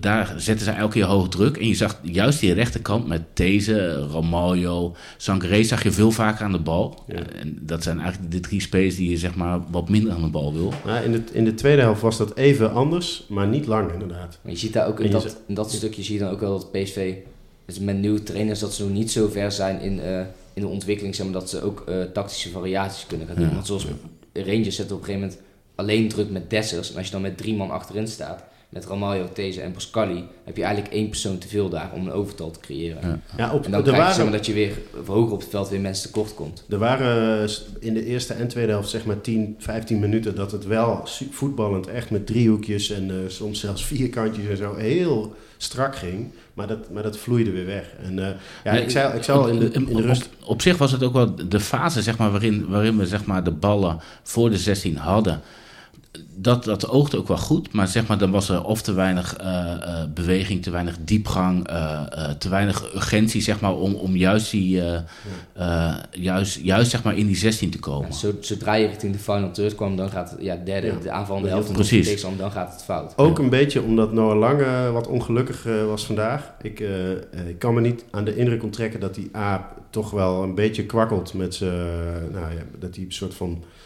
daar 0.00 0.34
zetten 0.36 0.66
ze 0.66 0.70
elke 0.70 0.92
keer 0.92 1.04
hoog 1.04 1.28
druk. 1.28 1.56
En 1.56 1.68
je 1.68 1.74
zag 1.74 1.98
juist 2.02 2.40
die 2.40 2.52
rechterkant 2.52 3.06
met 3.06 3.22
deze, 3.32 3.94
Romario, 3.96 4.94
Sangaré 5.16 5.62
zag 5.62 5.82
je 5.82 5.92
veel 5.92 6.10
vaker 6.10 6.44
aan 6.44 6.52
de 6.52 6.58
bal. 6.58 7.04
Ja. 7.06 7.14
En 7.14 7.58
dat 7.60 7.82
zijn 7.82 8.00
eigenlijk 8.00 8.32
de 8.32 8.40
drie 8.40 8.60
spelers 8.60 8.96
die 8.96 9.10
je 9.10 9.16
zeg 9.16 9.34
maar 9.34 9.60
wat 9.70 9.88
minder 9.88 10.12
aan 10.12 10.22
de 10.22 10.28
bal 10.28 10.52
wil. 10.52 10.72
Nou, 10.84 11.04
in, 11.04 11.12
de, 11.12 11.22
in 11.32 11.44
de 11.44 11.54
tweede 11.54 11.82
helft 11.82 12.00
was 12.00 12.18
dat 12.18 12.36
even 12.36 12.72
anders, 12.72 13.24
maar 13.28 13.46
niet 13.46 13.66
lang 13.66 13.92
inderdaad. 13.92 14.38
Maar 14.42 14.52
je 14.52 14.58
ziet 14.58 14.72
daar 14.72 14.86
ook 14.86 15.00
in 15.00 15.10
dat, 15.10 15.36
in 15.46 15.54
dat 15.54 15.72
stukje 15.72 16.02
zie 16.02 16.14
je 16.14 16.20
dan 16.20 16.30
ook 16.30 16.40
wel 16.40 16.58
dat 16.58 16.72
PSV 16.72 17.14
dus 17.64 17.78
met 17.78 17.98
nieuwe 17.98 18.22
trainers 18.22 18.60
dat 18.60 18.74
ze 18.74 18.82
nog 18.82 18.92
niet 18.92 19.10
zo 19.10 19.28
ver 19.28 19.52
zijn 19.52 19.80
in, 19.80 19.98
uh, 19.98 20.20
in 20.54 20.62
de 20.62 20.66
ontwikkeling, 20.68 21.14
zeg 21.14 21.24
maar, 21.26 21.34
dat 21.34 21.50
ze 21.50 21.62
ook 21.62 21.84
uh, 21.88 22.02
tactische 22.02 22.50
variaties 22.50 23.06
kunnen 23.06 23.26
gaan 23.26 23.36
doen. 23.36 23.46
Ja. 23.46 23.52
Want 23.52 23.66
zoals 23.66 23.86
Rangers 24.32 24.76
zetten 24.76 24.96
op 24.96 25.02
een 25.02 25.06
gegeven 25.08 25.28
moment 25.28 25.40
alleen 25.82 26.08
druk 26.08 26.30
met 26.30 26.50
Dessers. 26.50 26.90
En 26.90 26.96
als 26.96 27.06
je 27.06 27.12
dan 27.12 27.20
met 27.20 27.36
drie 27.36 27.54
man 27.54 27.70
achterin 27.70 28.08
staat, 28.08 28.44
met 28.72 28.86
Ramaljo, 28.86 29.28
These 29.32 29.60
en 29.60 29.72
Pascali, 29.72 30.24
heb 30.44 30.56
je 30.56 30.62
eigenlijk 30.62 30.94
één 30.94 31.08
persoon 31.08 31.38
te 31.38 31.48
veel 31.48 31.68
daar 31.68 31.90
om 31.94 32.06
een 32.06 32.12
overtal 32.12 32.50
te 32.50 32.60
creëren. 32.60 33.00
Ja. 33.02 33.18
Ja, 33.36 33.52
op, 33.52 33.64
en 33.64 33.70
dan 33.70 33.82
krijg 33.82 33.96
je 33.96 34.16
waren, 34.16 34.32
dat 34.32 34.46
je 34.46 34.52
weer 34.52 34.78
hoger 35.06 35.32
op 35.32 35.40
het 35.40 35.50
veld 35.50 35.68
weer 35.68 35.80
mensen 35.80 36.06
tekort 36.06 36.34
komt. 36.34 36.64
Er 36.68 36.78
waren 36.78 37.48
in 37.80 37.94
de 37.94 38.04
eerste 38.04 38.34
en 38.34 38.48
tweede 38.48 38.72
helft 38.72 38.88
zeg 38.88 39.04
maar 39.04 39.20
10, 39.20 39.56
15 39.58 39.98
minuten 39.98 40.34
dat 40.34 40.52
het 40.52 40.66
wel 40.66 41.08
voetballend 41.30 41.86
echt 41.86 42.10
met 42.10 42.26
driehoekjes 42.26 42.90
en 42.90 43.10
uh, 43.10 43.16
soms 43.26 43.60
zelfs 43.60 43.84
vierkantjes 43.84 44.46
en 44.48 44.56
zo 44.56 44.74
heel 44.74 45.34
strak 45.56 45.96
ging. 45.96 46.32
Maar 46.54 46.66
dat, 46.66 46.90
maar 46.90 47.02
dat 47.02 47.18
vloeide 47.18 47.50
weer 47.50 47.66
weg. 47.66 47.94
En 48.02 48.18
uh, 48.18 48.26
ja, 48.64 48.72
nee, 48.72 48.82
ik 48.82 48.90
zei, 48.90 49.16
ik 49.16 49.22
zei 49.22 49.38
al 49.38 49.48
in 49.48 49.58
de, 49.58 49.70
in 49.70 49.84
de 49.84 50.02
rust... 50.02 50.28
Op, 50.40 50.48
op, 50.48 50.62
zich 50.62 50.78
was 50.78 50.92
het 50.92 51.02
ook 51.02 51.12
wel 51.12 51.48
de 51.48 51.60
fase 51.60 52.02
zeg 52.02 52.18
maar, 52.18 52.30
waarin, 52.30 52.66
waarin 52.68 52.98
we 52.98 53.06
zeg 53.06 53.24
maar, 53.24 53.44
de 53.44 53.50
ballen 53.50 54.00
voor 54.22 54.50
de 54.50 54.58
16 54.58 54.96
hadden 54.96 55.42
dat, 56.34 56.64
dat 56.64 56.88
oogde 56.88 57.16
ook 57.16 57.28
wel 57.28 57.36
goed, 57.36 57.72
maar 57.72 57.88
zeg 57.88 58.06
maar, 58.06 58.18
dan 58.18 58.30
was 58.30 58.48
er 58.48 58.64
of 58.64 58.82
te 58.82 58.92
weinig 58.92 59.40
uh, 59.40 59.46
uh, 59.46 60.02
beweging, 60.14 60.62
te 60.62 60.70
weinig 60.70 60.96
diepgang, 61.00 61.70
uh, 61.70 62.30
te 62.30 62.48
weinig 62.48 62.94
urgentie, 62.94 63.42
zeg 63.42 63.60
maar, 63.60 63.74
om, 63.74 63.94
om 63.94 64.16
juist, 64.16 64.50
die, 64.50 64.82
juist, 66.10 66.60
juist 66.62 66.90
zeg 66.90 67.02
maar, 67.02 67.16
in 67.16 67.26
die 67.26 67.36
16 67.36 67.70
te 67.70 67.78
komen. 67.78 68.08
Ja, 68.22 68.30
zodra 68.40 68.74
je 68.74 68.86
richting 68.86 69.12
de 69.12 69.18
final 69.18 69.50
third 69.50 69.74
kwam, 69.74 69.96
dan 69.96 70.10
gaat 70.10 70.30
het, 70.30 70.42
ja, 70.42 70.56
derde, 70.64 70.86
ja. 70.86 70.98
de 71.02 71.10
aanvallende 71.10 71.48
helft 71.48 71.66
van 71.66 71.74
Precies. 71.74 71.98
de 71.98 72.04
tegenstander, 72.04 72.40
dan 72.40 72.50
gaat 72.50 72.72
het 72.72 72.82
fout. 72.82 73.12
Ook 73.16 73.38
een 73.38 73.50
beetje 73.50 73.82
omdat 73.82 74.12
Noah 74.12 74.38
Lange 74.38 74.90
wat 74.90 75.06
ongelukkig 75.06 75.66
was 75.86 76.06
vandaag. 76.06 76.52
Ik, 76.62 76.80
ik 77.46 77.58
kan 77.58 77.74
me 77.74 77.80
niet 77.80 78.04
aan 78.10 78.24
de 78.24 78.36
indruk 78.36 78.62
onttrekken 78.62 79.00
dat 79.00 79.14
die 79.14 79.30
A 79.36 79.70
toch 79.90 80.10
wel 80.10 80.42
een 80.42 80.54
beetje 80.54 80.86
kwakkelt 80.86 81.34
met 81.34 81.54
zijn, 81.54 82.30
nou 82.32 82.54
ja, 82.54 82.62
dat 82.78 82.94
hij 82.94 83.04
een 83.04 83.12
soort 83.12 83.34
van 83.34 83.50
uh, 83.50 83.81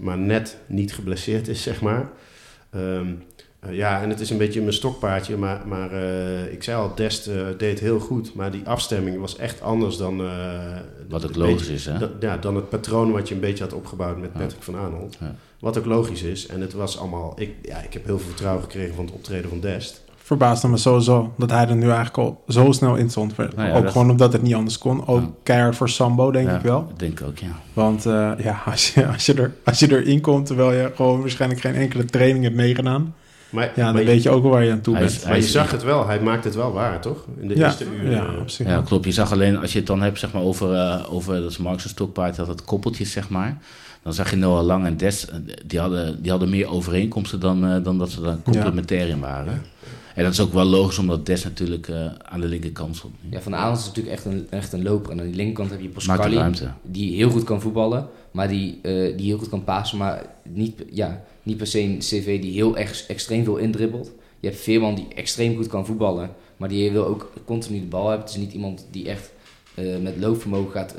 maar 0.00 0.18
net 0.18 0.56
niet 0.66 0.94
geblesseerd 0.94 1.48
is, 1.48 1.62
zeg 1.62 1.80
maar. 1.80 2.10
Um, 2.76 3.22
uh, 3.66 3.74
ja, 3.74 4.02
en 4.02 4.08
het 4.08 4.20
is 4.20 4.30
een 4.30 4.38
beetje 4.38 4.60
mijn 4.60 4.72
stokpaardje, 4.72 5.36
maar, 5.36 5.66
maar 5.66 5.92
uh, 5.92 6.52
ik 6.52 6.62
zei 6.62 6.78
al, 6.78 6.94
Dest 6.94 7.30
deed 7.58 7.80
heel 7.80 8.00
goed. 8.00 8.34
Maar 8.34 8.50
die 8.50 8.62
afstemming 8.64 9.20
was 9.20 9.36
echt 9.36 9.62
anders 9.62 9.96
dan... 9.96 10.22
wat 11.08 11.26
ook 11.26 11.36
logisch 11.36 11.68
is, 11.68 11.84
hè? 11.84 11.98
Da, 11.98 12.10
ja, 12.20 12.36
dan 12.36 12.56
het 12.56 12.68
patroon 12.68 13.12
wat 13.12 13.28
je 13.28 13.34
een 13.34 13.40
beetje 13.40 13.64
had 13.64 13.72
opgebouwd 13.72 14.18
met 14.18 14.32
Patrick 14.32 14.62
van 14.62 14.74
Arnold. 14.74 15.16
Ja. 15.20 15.34
Wat 15.60 15.78
ook 15.78 15.84
logisch 15.84 16.22
is. 16.22 16.46
En 16.46 16.60
het 16.60 16.72
was 16.72 16.98
allemaal... 16.98 17.32
Ik, 17.36 17.54
ja, 17.62 17.82
ik 17.82 17.92
heb 17.92 18.04
heel 18.04 18.18
veel 18.18 18.28
vertrouwen 18.28 18.62
gekregen 18.62 18.94
van 18.94 19.04
het 19.04 19.14
optreden 19.14 19.48
van 19.48 19.60
Dest. 19.60 20.04
Verbaasde 20.28 20.68
me 20.68 20.76
sowieso 20.76 21.32
dat 21.36 21.50
hij 21.50 21.68
er 21.68 21.76
nu 21.76 21.84
eigenlijk 21.86 22.16
al 22.16 22.42
zo 22.48 22.72
snel 22.72 22.94
in 22.96 23.10
stond. 23.10 23.36
Nou 23.36 23.50
ja, 23.68 23.76
ook 23.76 23.82
dat- 23.82 23.92
gewoon 23.92 24.10
omdat 24.10 24.32
het 24.32 24.42
niet 24.42 24.54
anders 24.54 24.78
kon. 24.78 25.06
Ook 25.06 25.20
Ja. 25.20 25.28
keihard 25.42 25.76
voor 25.76 25.88
Sambo, 25.88 26.30
denk 26.30 26.48
Ja, 26.48 26.56
ik 26.56 26.62
wel. 26.62 26.86
Ik 26.90 26.98
denk 26.98 27.22
ook, 27.26 27.38
ja. 27.38 27.48
Want 27.72 28.06
eh, 28.06 28.30
ja, 28.38 28.60
als 28.70 28.90
je, 28.94 29.06
als, 29.06 29.26
je 29.26 29.34
er, 29.34 29.52
als 29.64 29.78
je 29.78 29.90
erin 30.00 30.20
komt 30.20 30.46
terwijl 30.46 30.72
je 30.72 30.92
gewoon 30.94 31.20
waarschijnlijk 31.20 31.60
geen 31.60 31.74
enkele 31.74 32.04
training 32.04 32.44
hebt 32.44 32.56
meegedaan, 32.56 33.14
Maar, 33.50 33.64
ja, 33.76 33.84
dan 33.84 33.94
maar, 33.94 34.04
weet 34.04 34.22
je 34.22 34.30
ook 34.30 34.42
wel 34.42 34.50
waar 34.50 34.64
je 34.64 34.72
aan 34.72 34.80
toe 34.80 34.94
Hij 34.94 35.04
bent. 35.04 35.16
is- 35.16 35.24
maar 35.24 35.36
je 35.36 35.42
zag 35.42 35.70
het 35.70 35.82
wel, 35.82 36.06
hij 36.06 36.20
maakt 36.20 36.44
het 36.44 36.54
wel 36.54 36.72
waar, 36.72 37.00
toch? 37.00 37.24
In 37.40 37.48
de 37.48 37.56
ja, 37.56 37.64
eerste 37.64 37.84
uur. 37.84 38.10
ja, 38.10 38.26
eh, 38.58 38.66
Ja, 38.66 38.82
klopt. 38.84 39.04
Je 39.04 39.12
zag 39.12 39.32
alleen, 39.32 39.56
als 39.58 39.72
je 39.72 39.78
het 39.78 39.86
dan 39.86 40.02
hebt 40.02 40.18
zeg 40.18 40.32
maar, 40.32 40.42
over, 40.42 40.74
eh, 40.74 41.04
over 41.14 41.40
dat 41.40 41.50
is 41.50 41.58
Marx 41.58 41.82
en 41.84 41.88
Stokpaard, 41.90 42.36
dat 42.36 42.46
het 42.48 42.64
koppeltjes, 42.64 43.12
zeg 43.12 43.28
maar. 43.28 43.58
Dan 44.02 44.12
zag 44.12 44.30
je 44.30 44.36
Noah 44.36 44.64
Lang 44.64 44.86
en 44.86 44.96
Des, 44.96 45.26
die 45.66 45.80
hadden, 45.80 46.22
die 46.22 46.30
hadden 46.30 46.50
meer 46.50 46.68
overeenkomsten 46.70 47.40
dan, 47.40 47.66
eh, 47.66 47.84
dan 47.84 47.98
dat 47.98 48.10
ze 48.10 48.20
daar 48.20 48.36
complementair 48.44 49.08
in 49.08 49.20
waren. 49.20 49.62
En 50.18 50.24
dat 50.24 50.32
is 50.32 50.40
ook 50.40 50.52
wel 50.52 50.64
logisch, 50.64 50.98
omdat 50.98 51.26
Des 51.26 51.44
natuurlijk 51.44 51.88
eh, 51.88 52.06
aan 52.22 52.40
de 52.40 52.46
linkerkant 52.46 52.96
stond. 52.96 53.14
Ja, 53.30 53.40
Van 53.40 53.54
Aanholt 53.54 53.78
is 53.78 53.86
natuurlijk 53.86 54.16
echt 54.16 54.24
een, 54.24 54.46
echt 54.50 54.72
een 54.72 54.82
loper. 54.82 55.12
En 55.12 55.20
aan 55.20 55.26
die 55.26 55.34
linkerkant 55.34 55.70
heb 55.70 55.80
je 55.80 55.86
de 55.86 55.92
Pascali, 55.92 56.52
die 56.82 57.16
heel 57.16 57.30
goed 57.30 57.44
kan 57.44 57.60
voetballen, 57.60 58.08
maar 58.30 58.48
die, 58.48 58.78
eh, 58.82 59.16
die 59.16 59.26
heel 59.26 59.38
goed 59.38 59.48
kan 59.48 59.64
pasen, 59.64 59.98
maar 59.98 60.26
niet, 60.42 60.84
ja, 60.90 61.24
niet 61.42 61.56
per 61.56 61.66
se 61.66 61.80
een 61.80 61.98
CV 61.98 62.40
die 62.40 62.52
heel 62.52 62.76
ex, 62.76 63.06
extreem 63.06 63.44
veel 63.44 63.56
indribbelt. 63.56 64.10
Je 64.40 64.48
hebt 64.48 64.60
Veerman 64.60 64.94
die 64.94 65.06
extreem 65.14 65.56
goed 65.56 65.66
kan 65.66 65.86
voetballen, 65.86 66.30
maar 66.56 66.68
die 66.68 66.90
wil 66.92 67.06
ook 67.06 67.32
continu 67.44 67.80
de 67.80 67.86
bal 67.86 68.08
hebben. 68.08 68.26
Het 68.26 68.36
is 68.36 68.42
niet 68.42 68.52
iemand 68.52 68.86
die 68.90 69.08
echt 69.08 69.32
eh, 69.74 69.84
met 70.02 70.16
loopvermogen 70.18 70.72
gaat, 70.72 70.94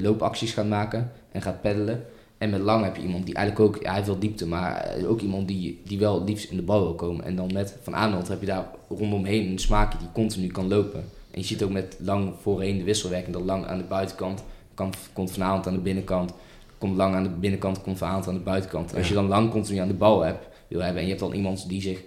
loopacties 0.00 0.52
gaat 0.52 0.68
maken 0.68 1.12
en 1.32 1.42
gaat 1.42 1.60
peddelen. 1.60 2.04
En 2.40 2.50
met 2.50 2.60
Lang 2.60 2.84
heb 2.84 2.96
je 2.96 3.02
iemand 3.02 3.26
die 3.26 3.34
eigenlijk 3.34 3.66
ook, 3.68 3.82
ja, 3.82 3.86
hij 3.86 3.94
heeft 3.94 4.06
wel 4.06 4.18
diepte, 4.18 4.46
maar 4.46 4.94
ook 5.06 5.20
iemand 5.20 5.48
die, 5.48 5.80
die 5.84 5.98
wel 5.98 6.14
het 6.20 6.28
liefst 6.28 6.50
in 6.50 6.56
de 6.56 6.62
bal 6.62 6.82
wil 6.82 6.94
komen. 6.94 7.24
En 7.24 7.36
dan 7.36 7.50
met 7.52 7.76
Van 7.82 7.94
Aanholt 7.96 8.28
heb 8.28 8.40
je 8.40 8.46
daar 8.46 8.66
rondomheen 8.88 9.50
een 9.50 9.58
smaakje 9.58 9.98
die 9.98 10.08
continu 10.12 10.46
kan 10.46 10.68
lopen. 10.68 11.00
En 11.30 11.40
je 11.40 11.46
ziet 11.46 11.62
ook 11.62 11.70
met 11.70 11.96
Lang 11.98 12.32
voorheen 12.40 12.78
de 12.78 12.84
wisselwerking, 12.84 13.34
dat 13.36 13.44
Lang 13.44 13.66
aan 13.66 13.78
de 13.78 13.84
buitenkant 13.84 14.42
kan, 14.74 14.92
komt 15.12 15.30
Van 15.30 15.42
Aanholt 15.42 15.66
aan 15.66 15.72
de 15.72 15.78
binnenkant, 15.80 16.32
komt 16.78 16.96
Lang 16.96 17.14
aan 17.14 17.22
de 17.22 17.28
binnenkant, 17.28 17.82
komt 17.82 17.98
Van 17.98 18.08
Aanholt 18.08 18.28
aan 18.28 18.34
de 18.34 18.40
buitenkant. 18.40 18.92
En 18.92 18.98
als 18.98 19.08
je 19.08 19.14
dan 19.14 19.28
Lang 19.28 19.50
continu 19.50 19.78
aan 19.78 19.88
de 19.88 19.94
bal 19.94 20.20
hebt, 20.20 20.48
wil 20.68 20.80
hebben 20.80 20.96
en 20.98 21.02
je 21.02 21.14
hebt 21.14 21.20
dan 21.24 21.32
iemand 21.34 21.68
die 21.68 21.82
zich 21.82 22.02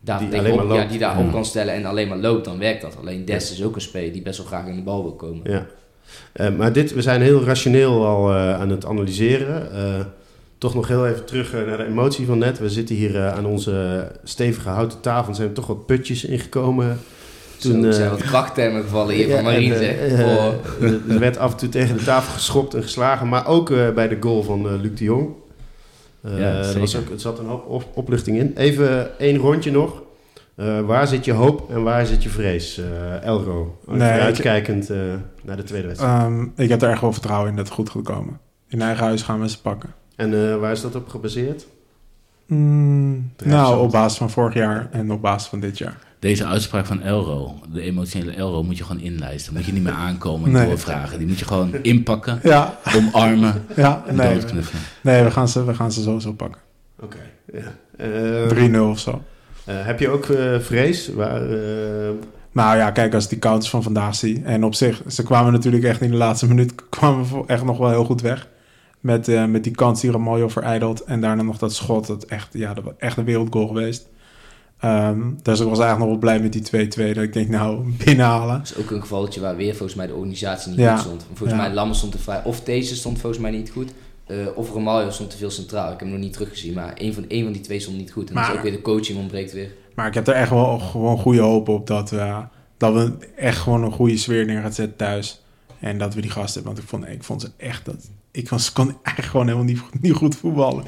daar 0.00 0.18
Die 0.18 0.28
tegenop- 0.28 0.52
alleen 0.52 0.66
maar 0.68 0.76
ja, 0.76 0.84
die 0.84 0.98
daar 0.98 1.18
op 1.18 1.30
kan 1.32 1.44
stellen 1.44 1.74
en 1.74 1.84
alleen 1.84 2.08
maar 2.08 2.18
loopt, 2.18 2.44
dan 2.44 2.58
werkt 2.58 2.82
dat. 2.82 2.96
Alleen 2.96 3.24
Des 3.24 3.52
is 3.52 3.62
ook 3.62 3.74
een 3.74 3.80
speler 3.80 4.12
die 4.12 4.22
best 4.22 4.38
wel 4.38 4.46
graag 4.46 4.66
in 4.66 4.76
de 4.76 4.82
bal 4.82 5.02
wil 5.02 5.14
komen. 5.14 5.50
Ja. 5.50 5.66
Eh, 6.32 6.48
maar 6.56 6.72
dit, 6.72 6.94
we 6.94 7.02
zijn 7.02 7.20
heel 7.22 7.44
rationeel 7.44 8.06
al 8.06 8.30
eh, 8.30 8.60
aan 8.60 8.70
het 8.70 8.86
analyseren. 8.86 9.72
Eh, 9.74 10.00
toch 10.58 10.74
nog 10.74 10.88
heel 10.88 11.06
even 11.06 11.24
terug 11.24 11.52
naar 11.52 11.76
de 11.76 11.86
emotie 11.86 12.26
van 12.26 12.38
net. 12.38 12.58
We 12.58 12.70
zitten 12.70 12.94
hier 12.94 13.28
aan 13.28 13.46
onze 13.46 14.06
stevige 14.24 14.68
houten 14.68 15.00
tafel. 15.00 15.28
Er 15.30 15.34
zijn 15.36 15.52
toch 15.52 15.66
wat 15.66 15.86
putjes 15.86 16.24
ingekomen. 16.24 16.98
Toen 17.58 17.92
zijn 17.92 18.10
wat 18.10 18.22
krachttermen 18.22 18.82
gevallen 18.82 19.14
hier 19.14 19.28
Ja, 19.28 19.34
van 19.34 19.44
Marien, 19.44 19.72
Oh. 19.72 20.46
er 21.08 21.18
werd 21.18 21.38
af 21.38 21.50
en 21.52 21.56
toe 21.56 21.68
tegen 21.68 21.96
de 21.96 22.04
tafel 22.04 22.32
geschopt 22.32 22.74
en 22.74 22.82
geslagen. 22.82 23.28
Maar 23.28 23.46
ook 23.46 23.68
bij 23.94 24.08
de 24.08 24.16
goal 24.20 24.42
van 24.42 24.80
Luc 24.80 24.90
de 24.98 25.04
Jong. 25.04 25.28
Ja, 26.36 26.62
er, 26.62 26.78
was 26.78 26.96
ook, 26.96 27.10
er 27.10 27.20
zat 27.20 27.38
een 27.38 27.46
hoop 27.46 27.66
op- 27.68 27.88
opluchting 27.94 28.38
in. 28.38 28.52
Even 28.56 29.18
één 29.18 29.36
rondje 29.36 29.70
nog. 29.70 30.02
Eh, 30.54 30.80
waar 30.80 31.06
zit 31.06 31.24
je 31.24 31.32
hoop 31.32 31.70
en 31.70 31.82
waar 31.82 32.06
zit 32.06 32.22
je 32.22 32.28
vrees? 32.28 32.78
Eh, 32.78 33.24
Elro, 33.26 33.78
Nee, 33.86 34.00
uitkijkend 34.20 34.90
eh, 34.90 34.96
naar 35.42 35.56
de 35.56 35.62
tweede 35.62 35.86
wedstrijd. 35.86 36.20
Ehm, 36.22 36.46
ik 36.56 36.68
heb 36.68 36.82
er 36.82 36.90
echt 36.90 37.00
wel 37.00 37.12
vertrouwen 37.12 37.50
in 37.50 37.56
dat 37.56 37.64
het 37.64 37.74
goed 37.74 37.90
gaat 37.90 38.02
komen. 38.02 38.38
In 38.68 38.82
eigen 38.82 39.04
huis 39.04 39.22
gaan 39.22 39.40
we 39.40 39.48
ze 39.48 39.60
pakken. 39.60 39.94
En 40.16 40.48
eh, 40.50 40.56
waar 40.56 40.72
is 40.72 40.80
dat 40.80 40.94
op 40.94 41.08
gebaseerd? 41.08 41.66
Mm, 42.46 43.30
Ja, 43.36 43.46
nou, 43.48 43.80
op 43.80 43.90
basis 43.90 44.18
van 44.18 44.30
vorig 44.30 44.54
jaar 44.54 44.88
en 44.90 45.10
op 45.12 45.20
basis 45.20 45.48
van 45.48 45.60
dit 45.60 45.78
jaar. 45.78 45.96
Deze 46.18 46.46
uitspraak 46.46 46.86
van 46.86 47.02
Elro, 47.02 47.54
de 47.72 47.80
emotionele 47.80 48.32
Elro, 48.32 48.62
moet 48.62 48.78
je 48.78 48.84
gewoon 48.84 49.02
inlijsten. 49.02 49.54
Moet 49.54 49.64
je 49.64 49.72
niet 49.72 49.82
meer 49.82 49.92
aankomen 49.92 50.46
en 50.48 50.52
Nee. 50.54 50.66
doorvragen. 50.68 51.18
Die 51.18 51.26
moet 51.26 51.38
je 51.38 51.44
gewoon 51.44 51.74
inpakken, 51.82 52.40
Ja, 52.42 52.78
omarmen 52.96 53.64
ja 53.76 54.02
en 54.06 54.16
nee, 54.16 54.34
doodknuffelen. 54.34 54.82
nee 55.02 55.22
we, 55.24 55.30
gaan 55.30 55.48
ze, 55.48 55.64
we 55.64 55.74
gaan 55.74 55.92
ze 55.92 56.02
sowieso 56.02 56.32
pakken. 56.32 56.60
Oké. 57.00 57.18
Ja. 57.52 57.74
Eh, 57.96 58.48
3-0 58.48 58.90
of 58.90 58.98
zo. 58.98 59.22
Eh, 59.78 59.86
heb 59.86 60.00
je 60.00 60.08
ook 60.08 60.24
eh, 60.26 60.58
vrees? 60.58 61.08
Waar, 61.14 61.50
eh, 61.50 62.10
Nou 62.52 62.76
ja, 62.76 62.90
kijk, 62.90 63.14
als 63.14 63.24
ik 63.24 63.30
die 63.30 63.38
counters 63.38 63.70
van 63.70 63.82
vandaag 63.82 64.14
zie. 64.14 64.42
En 64.44 64.64
op 64.64 64.74
zich, 64.74 65.02
ze 65.08 65.22
kwamen 65.22 65.52
natuurlijk 65.52 65.84
echt 65.84 66.00
in 66.00 66.10
de 66.10 66.16
laatste 66.16 66.46
minuut... 66.48 66.74
kwamen 66.88 67.24
we 67.24 67.42
echt 67.46 67.64
nog 67.64 67.78
wel 67.78 67.88
heel 67.90 68.04
goed 68.04 68.20
weg. 68.20 68.48
Met, 69.00 69.28
eh, 69.28 69.44
met 69.44 69.64
die 69.64 69.74
kans 69.74 70.00
die 70.00 70.10
Ramaljo 70.10 70.48
verijdeld. 70.48 71.04
En 71.04 71.20
daarna 71.20 71.42
nog 71.42 71.58
dat 71.58 71.74
schot. 71.74 72.06
Dat 72.06 72.24
echt, 72.24 72.48
ja, 72.52 72.74
dat 72.74 72.84
was 72.84 72.92
echt 72.98 73.16
een 73.16 73.24
wereldgoal 73.24 73.66
geweest. 73.66 74.08
Ehm, 74.80 75.18
dus 75.42 75.60
ik 75.60 75.68
was 75.68 75.78
eigenlijk 75.78 75.98
nog 75.98 76.08
wel 76.08 76.18
blij 76.18 76.40
met 76.40 76.52
die 76.52 76.62
2-2. 76.62 77.14
Dat 77.14 77.22
ik 77.24 77.32
denk, 77.32 77.48
nou, 77.48 77.84
binnenhalen. 78.04 78.58
Dat 78.58 78.70
is 78.70 78.76
ook 78.76 78.90
een 78.90 79.00
gevalletje 79.00 79.40
waar 79.40 79.56
weer 79.56 79.74
volgens 79.74 79.94
mij 79.94 80.06
de 80.06 80.14
organisatie 80.14 80.70
niet 80.70 80.80
Ja. 80.80 80.92
goed 80.96 81.04
stond. 81.06 81.26
Volgens 81.34 81.58
Ja. 81.58 81.64
mij 81.64 81.74
Lammers 81.74 81.98
stond 81.98 82.14
er 82.14 82.20
vrij, 82.20 82.40
of 82.44 82.60
deze 82.60 82.96
stond 82.96 83.18
volgens 83.18 83.42
mij 83.42 83.50
niet 83.50 83.70
goed. 83.70 83.92
Eh, 84.30 84.36
of 84.58 84.70
Romario 84.70 85.10
stond 85.10 85.30
te 85.30 85.36
veel 85.36 85.50
centraal. 85.50 85.84
Ik 85.84 85.90
heb 85.90 86.00
hem 86.00 86.10
nog 86.10 86.18
niet 86.18 86.32
teruggezien, 86.32 86.74
maar 86.74 86.92
een 86.94 87.14
van, 87.14 87.24
een 87.28 87.42
van 87.44 87.52
die 87.52 87.62
twee 87.62 87.80
stond 87.80 87.96
niet 87.96 88.12
goed. 88.12 88.28
En 88.28 88.34
dat 88.34 88.42
Maar- 88.42 88.52
is 88.52 88.56
ook 88.58 88.62
weer 88.62 88.72
de 88.72 88.82
coaching 88.82 89.18
ontbreekt 89.18 89.52
weer. 89.52 89.70
Maar 89.94 90.06
ik 90.06 90.14
heb 90.14 90.28
er 90.28 90.34
echt 90.34 90.50
wel 90.50 90.78
gewoon 90.78 91.18
goede 91.18 91.40
hoop 91.40 91.68
op 91.68 91.86
dat 91.86 92.10
we, 92.10 92.34
dat 92.76 92.92
we 92.94 93.12
echt 93.36 93.58
gewoon 93.58 93.82
een 93.84 93.92
goede 93.92 94.16
sfeer 94.16 94.44
neer 94.46 94.60
gaan 94.60 94.72
zetten 94.72 94.96
thuis. 94.96 95.40
En 95.80 95.98
dat 95.98 96.14
we 96.14 96.20
die 96.20 96.30
gasten 96.30 96.54
hebben. 96.62 96.72
Want 96.72 96.84
ik 96.84 96.88
vond, 96.88 97.08
ik 97.08 97.22
vond 97.24 97.40
ze 97.40 97.48
echt 97.56 97.84
dat. 97.84 98.10
Ik 98.30 98.48
was, 98.48 98.64
ze 98.64 98.72
kon 98.72 98.86
eigenlijk 99.02 99.26
gewoon 99.28 99.46
helemaal 99.46 99.66
niet, 99.66 99.82
niet 100.00 100.12
goed 100.12 100.36
voetballen. 100.36 100.84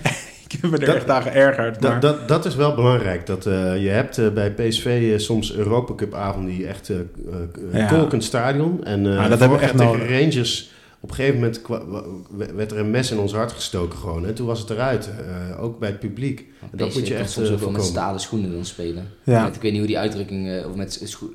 ik 0.48 0.52
heb 0.60 0.70
me 0.70 0.78
er 0.78 0.86
Dat- 0.86 0.94
echt 0.94 1.10
aan 1.10 1.22
geërgerd. 1.22 1.80
Maar, 1.80 2.00
dat, 2.00 2.02
dat, 2.18 2.28
dat 2.28 2.44
is 2.44 2.54
wel 2.54 2.74
belangrijk. 2.74 3.26
Dat, 3.26 3.46
eh, 3.46 3.82
je 3.82 3.88
hebt 3.88 4.18
eh, 4.18 4.28
bij 4.28 4.50
PSV 4.52 5.10
eh, 5.12 5.18
soms 5.18 5.52
Europa 5.52 5.94
Cup 5.94 6.14
avonden 6.14 6.54
die 6.56 6.66
echt 6.66 6.90
eh 6.90 6.96
eh, 6.98 7.04
Ja. 7.72 7.86
kolkend 7.86 8.24
stadion. 8.24 8.84
En 8.84 9.06
eh 9.10 9.16
Maar 9.16 9.28
dat 9.28 9.38
hebben 9.40 9.58
we 9.58 9.64
echt 9.64 9.76
tegen 9.76 9.92
nodig. 9.98 10.10
Rangers... 10.20 10.70
Op 11.00 11.08
een 11.08 11.14
gegeven 11.14 11.34
moment 11.40 11.60
werd 12.56 12.70
er 12.72 12.78
een 12.78 12.90
mes 12.90 13.10
in 13.10 13.18
ons 13.18 13.32
hart 13.32 13.52
gestoken 13.52 13.98
gewoon. 13.98 14.26
En 14.26 14.34
toen 14.34 14.46
was 14.46 14.60
het 14.60 14.70
eruit. 14.70 15.08
eh, 15.50 15.62
ook 15.64 15.78
bij 15.78 15.88
het 15.88 15.98
publiek. 15.98 16.44
Want 16.60 16.78
dat 16.78 16.94
moet 16.94 17.08
je 17.08 17.14
echt, 17.14 17.30
soms 17.30 17.46
eh, 17.48 17.54
ook 17.54 17.60
wel 17.60 17.70
met 17.70 17.84
stalen 17.84 18.20
schoenen 18.20 18.52
dan 18.52 18.64
spelen. 18.64 19.08
ja. 19.24 19.44
Met, 19.44 19.56
ik 19.56 19.60
weet 19.62 19.70
niet 19.70 19.80
hoe 19.80 19.88
die 19.88 19.98
uitdrukking, 19.98 20.48
eh, 20.50 20.68
of 20.68 20.74
met 20.76 21.00
scho- 21.04 21.30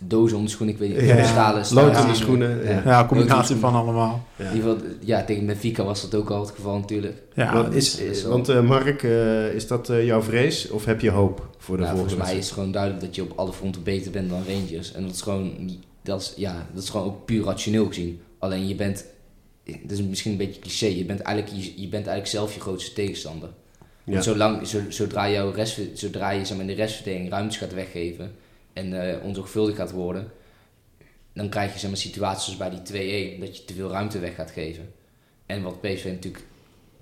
dozen 0.00 0.38
om 0.38 0.44
de 0.44 0.50
schoenen, 0.50 0.74
ik 0.74 0.80
weet 0.80 0.96
niet. 0.96 1.00
Ja. 1.08 1.16
of 1.18 1.26
stalen, 1.26 1.54
Lood 1.54 1.86
in 1.88 1.94
stalen 1.94 2.08
de 2.08 2.14
schoenen. 2.14 2.64
Ja. 2.64 2.82
ja, 2.84 3.00
een 3.00 3.06
combinatie 3.06 3.56
van 3.56 3.74
allemaal. 3.74 4.26
Ja. 4.36 4.48
In 4.48 4.56
ieder 4.56 4.70
geval, 4.70 4.86
ja, 5.00 5.24
tegen 5.24 5.46
Benfica 5.46 5.84
was 5.84 6.00
dat 6.10 6.14
ook 6.20 6.30
al 6.30 6.40
het 6.40 6.50
geval 6.54 6.78
natuurlijk. 6.78 7.22
Ja, 7.34 7.54
Want, 7.54 7.74
is, 7.74 8.24
want 8.24 8.48
eh, 8.48 8.60
Mark, 8.60 9.02
eh, 9.02 9.54
is 9.54 9.66
dat 9.66 9.86
jouw 10.02 10.22
vrees 10.22 10.70
of 10.70 10.84
heb 10.84 11.00
je 11.00 11.10
hoop 11.10 11.48
voor 11.58 11.76
de 11.76 11.82
Nou, 11.82 11.94
volgende 11.96 12.14
volgens 12.16 12.30
mij 12.30 12.38
is 12.38 12.44
het 12.44 12.54
gewoon 12.54 12.72
duidelijk 12.72 13.02
dat 13.04 13.14
je 13.14 13.22
op 13.22 13.32
alle 13.36 13.52
fronten 13.52 13.82
beter 13.82 14.10
bent 14.10 14.30
dan 14.30 14.42
Rangers. 14.48 14.92
En 14.92 15.02
dat 15.02 15.14
is 15.14 15.20
gewoon, 15.22 15.52
dat 16.02 16.20
is, 16.20 16.32
ja, 16.36 16.66
dat 16.74 16.82
is 16.82 16.88
gewoon 16.90 17.06
ook 17.06 17.24
puur 17.24 17.44
rationeel 17.44 17.86
gezien. 17.86 18.20
Alleen 18.38 18.68
je 18.68 18.74
bent, 18.74 19.04
dat 19.64 19.90
is 19.90 20.02
misschien 20.02 20.30
een 20.30 20.36
beetje 20.36 20.60
cliché, 20.60 20.86
je 20.86 21.04
bent 21.04 21.20
eigenlijk, 21.20 21.56
je, 21.56 21.80
je 21.80 21.88
bent 21.88 22.06
eigenlijk 22.06 22.26
zelf 22.26 22.54
je 22.54 22.60
grootste 22.60 22.92
tegenstander. 22.92 23.48
Ja. 24.04 24.12
Want 24.12 24.24
zolang, 24.24 24.66
zo, 24.66 24.80
zodra, 24.88 25.30
jouw 25.30 25.50
rest, 25.50 25.80
zodra 25.94 26.30
je 26.30 26.44
zeg 26.44 26.56
maar, 26.56 26.66
in 26.66 26.76
de 26.76 26.82
restverdeling 26.82 27.30
ruimtes 27.30 27.56
gaat 27.56 27.74
weggeven 27.74 28.34
en 28.72 29.12
eh 29.12 29.24
onzorgvuldig 29.24 29.76
gaat 29.76 29.90
worden, 29.90 30.30
dan 31.32 31.48
krijg 31.48 31.72
je 31.72 31.78
zeg 31.78 31.90
maar, 31.90 31.98
situaties 31.98 32.44
zoals 32.44 32.58
bij 32.58 32.70
die 32.70 33.36
2-1, 33.36 33.40
dat 33.40 33.56
je 33.56 33.64
te 33.64 33.74
veel 33.74 33.90
ruimte 33.90 34.18
weg 34.18 34.34
gaat 34.34 34.50
geven. 34.50 34.92
En 35.46 35.62
wat 35.62 35.80
PSV 35.80 36.04
natuurlijk 36.04 36.44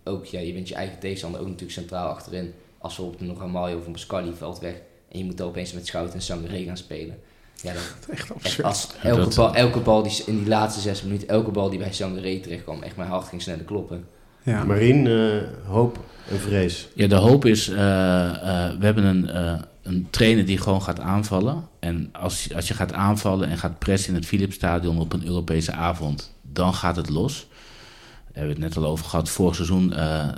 ook, 0.04 0.24
ja, 0.24 0.40
je 0.40 0.52
bent 0.52 0.68
je 0.68 0.74
eigen 0.74 0.98
tegenstander 0.98 1.40
ook 1.40 1.46
natuurlijk 1.46 1.72
centraal 1.72 2.08
achterin. 2.08 2.54
Als 2.78 2.96
we 2.96 3.02
op 3.02 3.20
nog 3.20 3.40
een 3.40 3.50
Mario 3.50 3.78
of 3.78 3.86
een 3.86 3.92
Pascali 3.92 4.32
veld 4.34 4.58
weg 4.58 4.74
en 5.08 5.18
je 5.18 5.24
moet 5.24 5.36
dan 5.36 5.48
opeens 5.48 5.72
met 5.72 5.86
Schout 5.86 6.14
en 6.14 6.22
Sangaré 6.22 6.64
gaan 6.64 6.76
spelen. 6.76 7.20
Ja, 7.62 7.72
dan, 7.72 7.82
echt 7.82 8.08
echt 8.10 8.34
absurd. 8.34 8.66
als 8.66 8.88
elke, 9.02 9.20
dat- 9.20 9.34
bal, 9.34 9.54
elke 9.54 9.78
bal 9.80 10.02
die 10.02 10.22
in 10.26 10.38
die 10.38 10.48
laatste 10.48 10.80
zes 10.80 11.02
minuten, 11.02 11.28
elke 11.28 11.50
bal 11.50 11.70
die 11.70 11.78
bij 11.78 11.92
Sangaré 11.92 12.38
terecht 12.38 12.62
kwam, 12.62 12.82
echt 12.82 12.96
mijn 12.96 13.08
hart 13.08 13.28
ging 13.28 13.42
sneller 13.42 13.64
kloppen. 13.64 14.04
Ja. 14.42 14.64
Marien, 14.64 15.06
eh, 15.06 15.68
hoop 15.68 15.98
en 16.30 16.40
vrees. 16.40 16.88
Ja, 16.94 17.06
de 17.06 17.14
hoop 17.14 17.44
is, 17.44 17.68
eh, 17.68 17.76
eh, 18.28 18.78
we 18.78 18.84
hebben 18.84 19.04
een, 19.04 19.28
eh, 19.30 19.54
een 19.82 20.06
trainer 20.10 20.46
die 20.46 20.58
gewoon 20.58 20.82
gaat 20.82 21.00
aanvallen. 21.00 21.68
En 21.78 22.08
als, 22.12 22.54
als 22.54 22.68
je 22.68 22.74
gaat 22.74 22.92
aanvallen 22.92 23.48
en 23.48 23.58
gaat 23.58 23.78
pressen 23.78 24.08
in 24.08 24.14
het 24.14 24.26
Philipsstadion 24.26 24.98
op 24.98 25.12
een 25.12 25.26
Europese 25.26 25.72
avond, 25.72 26.32
dan 26.52 26.74
gaat 26.74 26.96
het 26.96 27.08
los. 27.08 27.46
Daar 27.48 28.44
hebben 28.44 28.56
we 28.56 28.64
het 28.64 28.74
net 28.74 28.84
al 28.84 28.90
over 28.90 29.04
gehad. 29.04 29.28
Vorig 29.28 29.54
seizoen 29.54 29.92
eh 29.92 30.18
eh, 30.22 30.28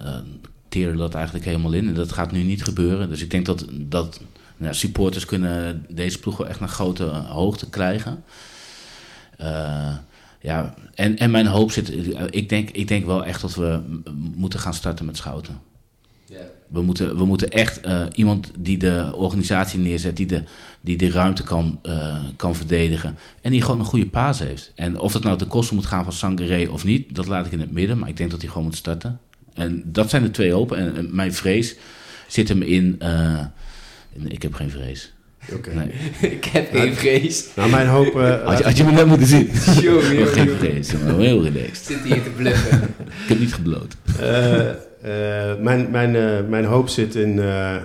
teerde 0.69 0.97
dat 0.97 1.15
eigenlijk 1.15 1.45
helemaal 1.45 1.73
in. 1.73 1.89
En 1.89 1.95
dat 1.95 2.13
gaat 2.13 2.33
nu 2.33 2.43
niet 2.43 2.65
gebeuren. 2.65 3.09
Dus 3.09 3.23
ik 3.23 3.31
denk 3.31 3.47
dat, 3.47 3.65
dat 3.73 4.21
nou, 4.59 4.75
supporters 4.75 5.25
kunnen 5.25 5.87
deze 5.89 6.19
ploeg 6.19 6.37
wel 6.37 6.49
echt 6.49 6.61
naar 6.61 6.69
grote 6.69 7.05
hoogte 7.05 7.69
krijgen. 7.69 8.25
Eh, 9.37 9.95
ja, 10.41 10.75
en, 10.95 11.19
en 11.19 11.31
mijn 11.31 11.47
hoop 11.47 11.73
zit... 11.73 11.93
Ik 12.31 12.49
denk, 12.49 12.71
ik 12.71 12.89
denk 12.89 13.07
wel 13.07 13.25
echt 13.25 13.41
dat 13.41 13.55
we 13.55 13.81
moeten 14.35 14.59
gaan 14.61 14.75
starten 14.75 15.05
met 15.07 15.17
Schouten. 15.17 15.61
We 16.69 16.83
moeten, 16.83 17.17
we 17.17 17.25
moeten 17.25 17.51
echt 17.51 17.81
eh, 17.81 18.03
iemand 18.15 18.51
die 18.59 18.79
de 18.79 19.11
organisatie 19.15 19.79
neerzet, 19.79 20.17
die 20.17 20.27
de, 20.27 20.43
die 20.81 20.97
de 20.97 21.11
ruimte 21.11 21.43
kan, 21.43 21.79
eh, 21.83 22.17
kan 22.37 22.55
verdedigen. 22.55 23.19
En 23.41 23.51
die 23.51 23.63
gewoon 23.63 23.79
een 23.79 23.85
goede 23.87 24.07
paas 24.07 24.39
heeft. 24.39 24.73
En 24.75 24.99
of 24.99 25.13
dat 25.13 25.23
nou 25.23 25.39
ten 25.39 25.47
koste 25.49 25.75
moet 25.75 25.87
gaan 25.87 26.05
van 26.05 26.13
Sangaré 26.13 26.69
of 26.71 26.85
niet, 26.85 27.15
dat 27.15 27.27
laat 27.27 27.47
ik 27.47 27.53
in 27.53 27.61
het 27.61 27.73
midden. 27.73 27.99
Maar 27.99 28.09
ik 28.09 28.17
denk 28.17 28.31
dat 28.31 28.41
hij 28.41 28.49
gewoon 28.49 28.65
moet 28.65 28.77
starten. 28.77 29.21
En 29.55 29.83
dat 29.85 30.11
zijn 30.11 30.23
de 30.23 30.31
twee 30.31 30.53
hopen. 30.53 30.79
En, 30.79 30.97
en 30.97 31.15
mijn 31.15 31.35
vrees 31.35 31.77
zit 32.27 32.49
hem 32.49 32.63
in. 32.63 32.69
in- 32.99 32.99
ik 34.27 34.43
heb 34.43 34.55
geen 34.55 34.71
vrees. 34.71 35.13
Oké. 35.55 35.75
Nee. 35.75 35.91
ik 36.37 36.45
heb 36.45 36.71
geen 36.73 36.95
vrees. 36.95 37.47
Nou, 37.57 37.71
mijn 37.71 37.87
hoop... 37.87 38.21
eh, 38.21 38.45
Had 38.45 38.59
je, 38.59 38.65
had 38.65 38.77
je 38.77 38.85
me 38.85 38.91
net 38.91 39.07
moeten 39.07 39.27
zien. 39.27 39.47
Ik 39.47 40.19
heb 40.19 40.29
geen 40.29 40.49
vrees, 40.49 40.93
ik 40.93 41.05
ben 41.05 41.19
heel 41.19 41.43
relaxed. 41.43 41.77
Zit 41.87 42.01
hier 42.01 42.23
te 42.23 42.31
bluffen. 42.31 42.79
Ik 43.23 43.29
heb 43.29 43.39
niet 43.39 43.55
gebloot. 43.55 43.97
Eh, 44.19 44.69
eh, 44.71 45.59
mijn, 45.61 45.91
mijn, 45.91 46.17
eh, 46.17 46.49
mijn 46.49 46.65
hoop 46.65 46.89
zit 46.89 47.15
in. 47.15 47.39
eh, 47.39 47.75
eh, 47.75 47.81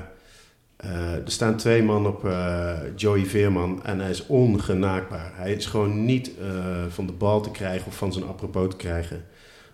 er 1.13 1.22
staan 1.25 1.58
twee 1.58 1.84
man 1.84 2.08
op 2.08 2.25
eh, 2.25 2.72
Joey 2.96 3.25
Veerman 3.25 3.86
en 3.86 4.00
hij 4.00 4.10
is 4.10 4.25
ongenaakbaar. 4.28 5.32
Hij 5.36 5.54
is 5.54 5.66
gewoon 5.66 6.06
niet 6.06 6.32
eh, 6.42 6.46
van 6.90 7.06
de 7.06 7.13
bal 7.13 7.42
te 7.42 7.52
krijgen 7.52 7.88
of 7.88 7.96
van 7.98 8.13
zijn 8.13 8.25
apropos 8.25 8.70
te 8.70 8.75
krijgen. 8.75 9.24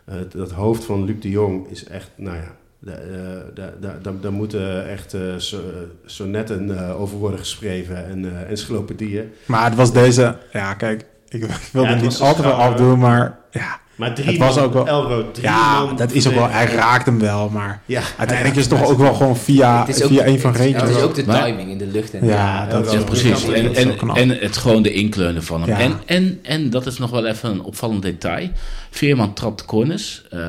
Eh, 0.06 0.16
dat 0.32 0.51
hoofd 0.51 0.84
van 0.84 1.04
Luc 1.06 1.16
de 1.20 1.30
Jong 1.30 1.68
is 1.70 1.84
echt, 1.86 2.10
nou 2.16 2.36
ja, 2.38 2.56
da- 2.79 2.91
eh, 2.91 3.89
daar 4.21 4.31
moeten 4.33 4.89
echt 4.89 5.13
eh, 5.13 5.21
so- 5.38 5.62
sonetten 6.05 6.77
eh, 6.88 7.01
over 7.01 7.17
worden 7.17 7.39
geschreven 7.39 8.05
en 8.07 8.24
uh, 8.25 8.50
encyclopedieën. 8.50 9.31
Maar 9.45 9.65
het 9.65 9.75
was 9.75 9.93
deze... 9.93 10.36
Ja, 10.53 10.74
kijk, 10.74 11.05
ik 11.29 11.45
wilde 11.71 11.88
Ja, 11.88 11.93
het 11.93 12.03
niet 12.03 12.19
een 12.19 12.25
altijd 12.25 12.45
wel 12.45 12.53
afdoen, 12.55 13.00
maar... 13.00 13.38
Ja, 13.51 13.79
Maar 13.95 14.13
drie 14.15 14.27
Het 14.27 14.38
was 14.38 14.55
man, 14.55 14.63
ook 14.63 14.74
wel- 14.74 14.88
Elro, 14.88 15.31
drie 15.31 15.45
ja 15.48 15.83
man 15.83 15.95
dat 15.95 16.12
is 16.12 16.27
ook 16.27 16.33
wel... 16.33 16.50
Hij 16.50 16.65
raakt 16.65 17.05
hem 17.05 17.19
wel, 17.19 17.50
maar... 17.50 17.81
Ja, 17.86 18.01
Uiteindelijk 18.17 18.57
is 18.57 18.65
het 18.69 18.79
toch 18.79 18.89
ook 18.89 18.98
wel 18.98 19.13
gewoon 19.13 19.38
via, 19.38 19.81
ook- 19.81 19.93
via 19.93 20.25
een 20.25 20.39
van 20.39 20.55
Rangers. 20.55 20.81
Het 20.81 20.89
is 20.89 21.01
ook 21.01 21.15
de 21.15 21.25
Maar- 21.25 21.43
timing 21.43 21.69
in 21.71 21.77
de 21.77 21.88
lucht. 21.88 22.13
En 22.13 22.25
Ja, 22.25 22.33
Ja, 22.36 22.65
dat 22.65 22.93
is 22.93 23.03
precies. 23.03 23.48
En, 23.48 23.75
en, 23.75 23.98
en 24.15 24.29
het 24.29 24.57
gewoon 24.57 24.81
de 24.81 24.91
inkleunen 24.93 25.43
van 25.43 25.62
hem. 25.62 25.69
Ja. 25.69 25.77
En, 25.79 26.00
en, 26.05 26.39
en 26.43 26.69
dat 26.69 26.86
is 26.86 26.98
nog 26.98 27.09
wel 27.09 27.25
even 27.25 27.50
een 27.50 27.62
opvallend 27.62 28.01
detail. 28.01 28.50
Veerman 28.89 29.33
trapt 29.33 29.65
corners. 29.65 30.24
eh, 30.29 30.48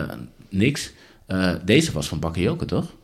niks. 0.48 0.92
Eh, 1.30 1.52
deze 1.64 1.92
was 1.92 2.08
van 2.08 2.18
Bakayoko, 2.20 2.64
toch? 2.64 2.94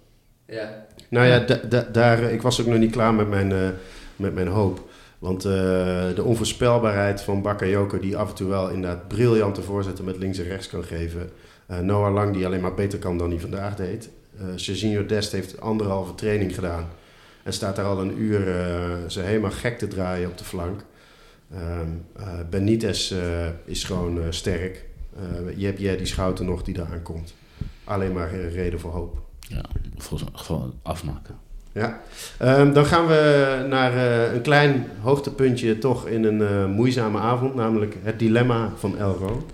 Ja. 0.47 0.87
Nou 1.09 1.26
ja, 1.26 1.38
da- 1.38 1.61
da- 1.68 1.88
daar, 1.92 2.23
ik 2.23 2.42
was 2.42 2.61
ook 2.61 2.66
nog 2.66 2.78
niet 2.78 2.90
klaar 2.90 3.14
met 3.14 3.28
mijn, 3.28 3.52
eh, 3.52 3.68
met 4.16 4.35
mijn 4.35 4.49
hoop. 4.49 4.88
Want 5.18 5.45
eh, 5.45 5.52
de 6.14 6.23
onvoorspelbaarheid 6.25 7.21
van 7.23 7.42
Bakayoko, 7.42 7.99
die 7.99 8.16
af 8.16 8.28
en 8.28 8.35
toe 8.35 8.49
wel 8.49 8.68
inderdaad 8.71 9.09
briljante 9.09 9.62
voorzetten 9.62 10.04
met 10.04 10.16
links 10.18 10.38
en 10.38 10.45
rechts 10.45 10.68
kan 10.68 10.85
geven. 10.85 11.30
Eh, 11.66 11.78
Noah 11.78 12.12
Lang, 12.14 12.35
die 12.35 12.47
alleen 12.47 12.61
maar 12.61 12.75
beter 12.75 12.99
kan 12.99 13.18
dan 13.18 13.30
hij 13.30 13.40
vandaag 13.40 13.75
deed. 13.76 14.09
Eh 14.38 14.45
Serginho 14.54 15.06
Dest 15.06 15.33
heeft 15.33 15.61
anderhalve 15.61 16.14
training 16.14 16.54
gedaan. 16.54 16.88
En 17.42 17.52
staat 17.52 17.76
daar 17.76 17.85
al 17.85 18.00
een 18.00 18.21
uur 18.21 18.49
eh, 18.61 18.92
ze 19.06 19.21
helemaal 19.21 19.50
gek 19.50 19.78
te 19.78 19.88
draaien 19.88 20.28
op 20.28 20.38
de 20.38 20.45
flank. 20.45 20.80
Ehm 21.54 21.88
eh, 22.16 22.28
Benitez 22.50 23.12
eh, 23.12 23.18
is 23.64 23.85
gewoon 23.85 24.18
eh, 24.18 24.25
sterk. 24.30 24.85
Eh, 25.16 25.56
je 25.56 25.66
hebt 25.66 25.80
Jerdy 25.80 26.04
Schouten 26.04 26.47
nog 26.47 26.62
die 26.62 26.75
daar 26.75 26.88
aankomt. 26.92 27.35
Alleen 27.87 28.12
maar 28.12 28.33
een 28.33 28.50
reden 28.50 28.81
voor 28.81 28.90
hoop. 28.93 29.19
Ja, 29.40 29.62
volgens 29.97 30.31
mij 30.31 30.40
gewoon 30.43 30.75
afmaken. 30.83 31.35
Ja, 31.73 32.00
Ehm, 32.38 32.73
dan 32.73 32.87
gaan 32.87 33.07
we 33.07 33.64
naar 33.69 33.93
eh, 33.93 34.35
een 34.35 34.43
klein 34.43 34.87
hoogtepuntje 35.00 35.78
toch 35.78 36.07
in 36.07 36.25
een 36.25 36.40
eh, 36.43 36.66
moeizame 36.66 37.19
avond, 37.19 37.55
namelijk 37.55 37.97
het 38.02 38.19
dilemma 38.19 38.71
van 38.76 38.99
Elro. 38.99 39.47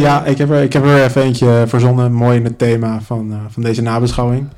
Ja. 0.00 0.24
Ik 0.24 0.38
heb, 0.38 0.50
er, 0.50 0.62
ik 0.62 0.72
heb 0.72 0.84
er 0.84 1.04
even 1.04 1.22
eentje 1.22 1.64
verzonnen, 1.66 2.12
mooi 2.12 2.36
in 2.36 2.44
het 2.44 2.58
thema 2.58 3.00
van, 3.00 3.32
eh, 3.32 3.38
van 3.48 3.62
deze 3.62 3.82
nabeschouwing. 3.82 4.48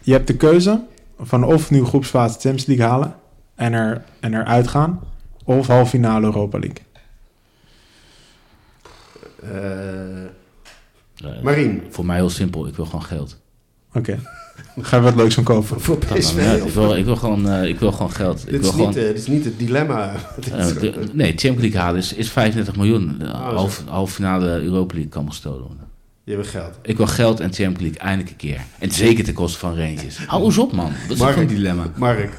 Je 0.00 0.12
hebt 0.12 0.26
de 0.26 0.36
keuze 0.36 0.80
van 1.20 1.44
of 1.44 1.70
nu 1.70 1.84
groepsfase 1.84 2.32
Champions 2.40 2.66
League 2.66 2.86
halen 2.86 3.14
en, 3.54 3.72
er, 3.72 4.04
en 4.20 4.34
eruit 4.34 4.68
gaan, 4.68 5.00
of 5.44 5.66
halve 5.66 5.90
finale 5.90 6.24
Europa 6.24 6.58
League. 6.58 6.78
Eh, 9.42 10.24
Eh, 10.24 10.30
Marien, 11.42 11.82
Voor 11.90 12.06
mij 12.06 12.16
heel 12.16 12.30
simpel. 12.30 12.66
Ik 12.66 12.76
wil 12.76 12.84
gewoon 12.84 13.02
geld. 13.04 13.40
Oké, 13.92 14.18
gaan 14.80 14.98
we 14.98 15.04
wat 15.04 15.14
leuks 15.16 15.34
van 15.34 15.44
kopen. 15.44 15.80
voor 15.80 15.98
maakt 15.98 16.18
PSV. 16.18 16.34
niet 16.36 16.44
uit. 16.46 16.64
ik, 16.64 16.72
wil, 16.72 16.96
ik, 16.96 17.04
wil 17.04 17.16
gewoon, 17.16 17.48
eh, 17.48 17.68
ik 17.68 17.78
wil 17.78 17.92
gewoon 17.92 18.10
geld. 18.10 18.38
Ik 18.38 18.44
dit, 18.50 18.60
wil 18.60 18.68
is 18.70 18.74
gewoon, 18.74 18.88
niet, 18.88 18.96
eh, 18.96 19.02
dit 19.04 19.16
is 19.18 19.26
niet 19.26 19.44
het 19.44 19.58
dilemma. 19.58 20.12
Eh, 20.52 20.66
de- 20.66 21.08
nee, 21.12 21.26
Champions 21.28 21.60
League 21.60 21.80
halen 21.80 21.98
is, 22.00 22.12
is 22.12 22.30
35 22.30 22.76
miljoen. 22.76 23.16
De 23.18 23.24
zo. 23.26 23.30
half, 23.32 23.82
half 23.88 24.12
finale 24.12 24.46
Europa 24.62 24.94
League 24.94 25.10
kan 25.12 25.26
gestolen 25.28 25.60
worden. 25.66 25.86
Je 26.24 26.34
hebt 26.34 26.46
geld. 26.46 26.78
Ik 26.82 26.96
wil 26.96 27.06
geld 27.06 27.40
en 27.40 27.52
Champions 27.52 27.80
League 27.80 27.98
eindelijk 27.98 28.30
een 28.30 28.36
keer. 28.36 28.60
En 28.78 28.90
zeker 28.90 29.24
ten 29.24 29.34
koste 29.34 29.58
van 29.58 29.76
Rangers. 29.76 30.26
Hou 30.26 30.44
eens 30.44 30.58
op, 30.58 30.72
man. 30.72 30.92
Dat 31.08 31.16
is 31.16 31.22
Mark. 31.22 31.36
een 31.36 31.46
dilemma. 31.46 31.84
Mark, 31.96 32.32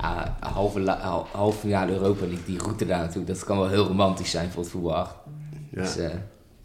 Ja, 0.00 0.36
halve, 0.40 0.96
halve 1.32 1.58
finale 1.58 1.92
Europa 1.92 2.20
League, 2.26 2.44
die 2.46 2.58
route 2.58 2.86
daar 2.86 2.98
naartoe, 2.98 3.24
dat 3.24 3.44
kan 3.44 3.58
wel 3.58 3.68
heel 3.68 3.86
romantisch 3.86 4.30
zijn 4.30 4.50
voor 4.50 4.62
het 4.62 4.72
voetbal. 4.72 5.08
ja. 5.70 5.82
Dus, 5.82 5.96
eh, 5.96 6.10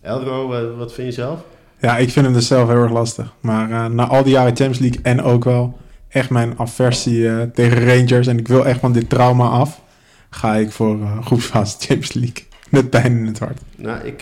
Elro, 0.02 0.54
eh, 0.54 0.78
wat 0.78 0.94
vind 0.94 1.08
je 1.08 1.14
zelf? 1.14 1.40
Ja, 1.80 1.98
ik 1.98 2.10
vind 2.10 2.26
hem 2.26 2.34
dus 2.34 2.48
zelf 2.48 2.68
heel 2.68 2.82
erg 2.82 2.92
lastig. 2.92 3.34
Maar 3.40 3.72
eh, 3.72 3.86
na 3.86 4.08
al 4.08 4.24
die 4.24 4.32
jaren 4.32 4.56
Champions 4.56 4.80
League 4.80 5.00
en 5.04 5.22
ook 5.22 5.44
wel 5.44 5.78
echt 6.10 6.30
mijn 6.30 6.54
aversie 6.58 7.30
eh, 7.30 7.42
tegen 7.54 7.86
Rangers 7.86 8.28
en 8.28 8.38
ik 8.38 8.48
wil 8.48 8.66
echt 8.66 8.80
van 8.80 8.92
dit 8.94 9.10
trauma 9.10 9.48
af, 9.48 9.82
ga 10.30 10.56
ik 10.56 10.72
voor 10.72 11.02
eh, 11.02 11.26
groepsfase 11.26 11.76
Champions 11.86 12.14
League. 12.14 12.48
Met 12.70 12.90
pijn 12.90 13.18
in 13.18 13.26
het 13.26 13.40
hart. 13.40 13.62
Nou, 13.76 14.00
ik, 14.04 14.22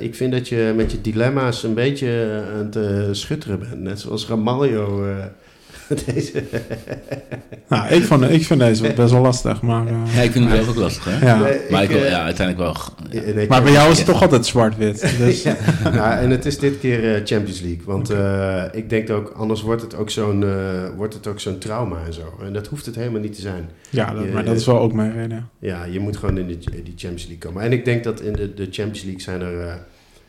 ik 0.00 0.14
vind 0.14 0.32
dat 0.32 0.48
je 0.48 0.72
met 0.76 0.92
je 0.92 1.00
dilemma's 1.00 1.62
een 1.62 1.74
beetje 1.74 2.42
aan 2.54 2.70
het 2.70 3.16
schutteren 3.16 3.58
bent. 3.58 3.80
Net 3.80 4.00
zoals 4.00 4.26
Ramaljo 4.26 5.04
eh, 5.04 5.24
deze... 5.94 6.42
Nou, 7.68 7.94
ik, 7.94 8.02
vond, 8.02 8.30
ik 8.30 8.44
vind 8.44 8.60
deze 8.60 8.92
best 8.92 9.12
wel 9.12 9.20
lastig. 9.20 9.62
Maar, 9.62 9.86
eh, 9.86 10.14
Ja, 10.14 10.20
ik 10.20 10.32
vind 10.32 10.44
het 10.44 10.54
zelf 10.54 10.68
ook 10.68 10.76
lastig, 10.76 11.04
hè? 11.04 11.26
ja. 11.26 11.38
Nee, 11.38 11.58
Maar 11.70 11.82
ik 11.82 11.88
wil, 11.88 12.02
eh, 12.02 12.08
ja, 12.10 12.22
uiteindelijk 12.22 12.58
wel... 12.58 12.76
Ja, 13.22 13.32
nee, 13.34 13.48
maar 13.48 13.62
bij 13.62 13.72
jou 13.72 13.90
is 13.90 13.96
het 13.96 14.06
toch 14.06 14.22
altijd 14.22 14.46
zwart-wit. 14.46 15.00
Dus, 15.18 15.42
ja, 15.42 15.56
ja, 15.84 16.18
en 16.18 16.30
het 16.30 16.46
is 16.46 16.58
dit 16.58 16.78
keer 16.78 17.14
eh, 17.14 17.20
Champions 17.24 17.60
League. 17.60 17.82
Want 17.84 18.10
eh, 18.10 18.64
ik 18.72 18.90
denk 18.90 19.10
ook, 19.10 19.32
anders 19.36 19.62
wordt 19.62 19.82
het 19.82 19.96
ook 19.96 20.10
zo'n 20.10 20.42
eh, 20.42 20.88
wordt 20.96 21.14
het 21.14 21.26
ook 21.26 21.40
zo'n 21.40 21.58
trauma 21.58 22.04
en 22.06 22.12
zo. 22.12 22.38
En 22.42 22.52
dat 22.52 22.66
hoeft 22.66 22.86
het 22.86 22.94
helemaal 22.94 23.20
niet 23.20 23.34
te 23.34 23.40
zijn. 23.40 23.70
ja, 23.90 24.14
dat, 24.14 24.32
maar 24.32 24.44
dat 24.44 24.56
is 24.56 24.66
wel 24.66 24.78
ook 24.78 24.92
mijn 24.92 25.12
reden. 25.12 25.48
Ja, 25.58 25.84
je 25.84 26.00
moet 26.00 26.16
gewoon 26.16 26.38
in 26.38 26.46
de, 26.46 26.58
die 26.58 26.94
Champions 26.96 27.26
League 27.26 27.38
komen. 27.38 27.62
En 27.62 27.72
ik 27.72 27.84
denk 27.84 28.04
dat 28.04 28.20
in 28.20 28.32
de, 28.32 28.54
de 28.54 28.68
Champions 28.70 29.02
League 29.02 29.20
zijn 29.20 29.40
er 29.40 29.60
eh, 29.60 29.74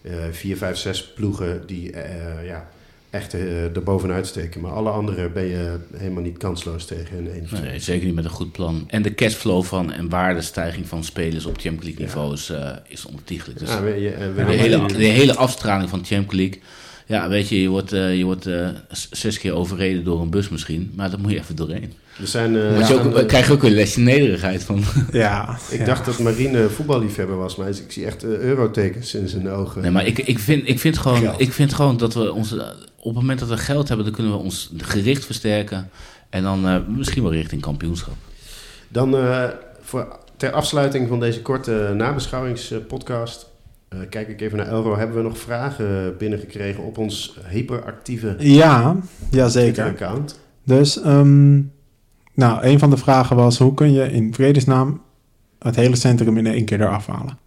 eh, 0.02 0.32
vier, 0.32 0.58
vijf, 0.58 0.78
zes 0.78 1.14
ploegen 1.14 1.64
die 1.66 1.92
eh, 1.92 2.48
ja, 2.48 2.68
echt 3.14 3.34
eh 3.34 3.76
er 3.76 3.84
bovenuit 3.84 4.28
steken. 4.28 4.62
Maar 4.62 4.72
alle 4.72 4.90
anderen 4.90 5.34
ben 5.34 5.44
je 5.44 5.76
helemaal 5.96 6.24
niet 6.24 6.38
kansloos 6.38 6.86
tegen 6.86 7.18
in 7.18 7.32
één. 7.32 7.62
Nee, 7.64 7.80
zeker 7.80 8.06
niet 8.06 8.16
met 8.16 8.24
een 8.24 8.30
goed 8.30 8.52
plan. 8.52 8.84
En 8.88 9.02
de 9.02 9.14
cashflow 9.16 9.64
van 9.64 9.92
en 9.92 10.10
waardestijging 10.10 10.88
van 10.88 11.04
spelers 11.04 11.46
op 11.46 11.54
Champions 11.60 11.84
League 11.84 12.02
Ja. 12.02 12.06
niveau 12.08 12.34
is, 12.34 12.50
eh, 12.50 12.70
is 12.88 13.06
ontiegelijk. 13.06 13.60
Dus 13.60 13.70
Ja, 13.70 13.82
we- 13.84 13.90
je- 14.02 14.10
en 14.12 14.36
we- 14.36 14.46
de, 14.46 14.52
hele, 14.52 14.86
de 14.88 15.06
hele 15.06 15.36
afstraling 15.36 15.90
van 15.90 16.06
Champions 16.06 16.34
League. 16.34 16.62
Ja, 17.06 17.30
weet 17.30 17.50
je, 17.50 17.62
je 17.62 17.70
wordt, 17.70 17.94
eh, 17.94 18.18
je 18.18 18.24
wordt 18.24 18.46
eh, 18.46 18.68
zes 19.12 19.40
keer 19.40 19.54
overreden 19.54 20.04
door 20.04 20.22
een 20.22 20.30
bus 20.30 20.50
misschien. 20.50 20.92
Maar 20.96 21.10
daar 21.10 21.20
moet 21.20 21.32
je 21.32 21.40
even 21.40 21.56
doorheen. 21.56 21.94
er 22.20 22.28
zijn, 22.28 22.56
eh, 22.56 22.88
je 22.88 23.00
ook, 23.00 23.28
krijg 23.28 23.48
je 23.48 23.54
ook 23.54 23.64
een 23.64 23.74
lesje 23.74 24.00
nederigheid 24.00 24.64
van. 24.64 24.84
Ja, 25.12 25.58
ik 25.70 25.80
ja. 25.80 25.86
dacht 25.86 26.06
dat 26.06 26.20
Marine 26.20 26.70
voetballiefhebber 26.70 27.38
was, 27.38 27.56
maar 27.56 27.70
ik 27.70 27.92
zie 27.92 28.06
echt 28.06 28.24
eh, 28.24 28.30
eurotekens 28.30 29.14
in 29.14 29.28
zijn 29.28 29.50
ogen. 29.50 29.82
Nee, 29.82 29.92
maar 29.92 30.06
ik, 30.06 30.20
ik, 30.20 30.40
vind, 30.40 30.70
ik, 30.70 30.80
vind 30.80 30.98
gewoon, 30.98 31.20
Geld. 31.20 31.42
ik 31.42 31.54
vind 31.54 31.74
gewoon 31.74 31.98
dat 31.98 32.14
we 32.14 32.34
ons... 32.34 32.56
Op 32.98 33.14
het 33.14 33.22
moment 33.22 33.40
dat 33.40 33.50
we 33.50 33.58
geld 33.58 33.88
hebben, 33.88 34.06
dan 34.06 34.16
kunnen 34.16 34.32
we 34.32 34.38
ons 34.38 34.72
gericht 34.78 35.26
versterken. 35.26 35.90
En 36.34 36.44
dan 36.44 36.68
eh, 36.68 36.78
misschien 36.88 37.24
wel 37.24 37.32
richting 37.32 37.62
kampioenschap. 37.62 38.16
Dan 38.88 39.18
eh, 39.18 39.44
voor, 39.82 40.20
ter 40.38 40.52
afsluiting 40.52 41.08
van 41.08 41.20
deze 41.20 41.42
korte 41.42 41.94
nabeschouwingspodcast... 41.96 43.52
eh, 43.94 44.10
kijk 44.10 44.28
ik 44.28 44.42
even 44.42 44.58
naar 44.58 44.68
Elro. 44.68 44.98
Hebben 44.98 45.16
we 45.18 45.24
nog 45.24 45.38
vragen 45.38 46.18
binnengekregen 46.18 46.84
op 46.84 46.98
ons 46.98 47.38
hyperactieve 47.50 48.36
Ja, 48.40 48.96
ja 49.32 49.48
zeker. 49.48 49.74
Twitter-account? 49.74 50.40
Dus, 50.64 51.02
ehm, 51.02 51.54
nou, 52.34 52.64
een 52.64 52.80
van 52.80 52.90
de 52.90 52.98
vragen 52.98 53.36
was: 53.36 53.58
hoe 53.58 53.74
kun 53.74 53.92
je 53.94 54.12
in 54.12 54.34
vredesnaam 54.34 55.02
het 55.60 55.76
hele 55.76 55.96
centrum 55.96 56.38
in 56.38 56.48
één 56.48 56.66
keer 56.66 56.82
eraf 56.82 57.08
halen? 57.08 57.38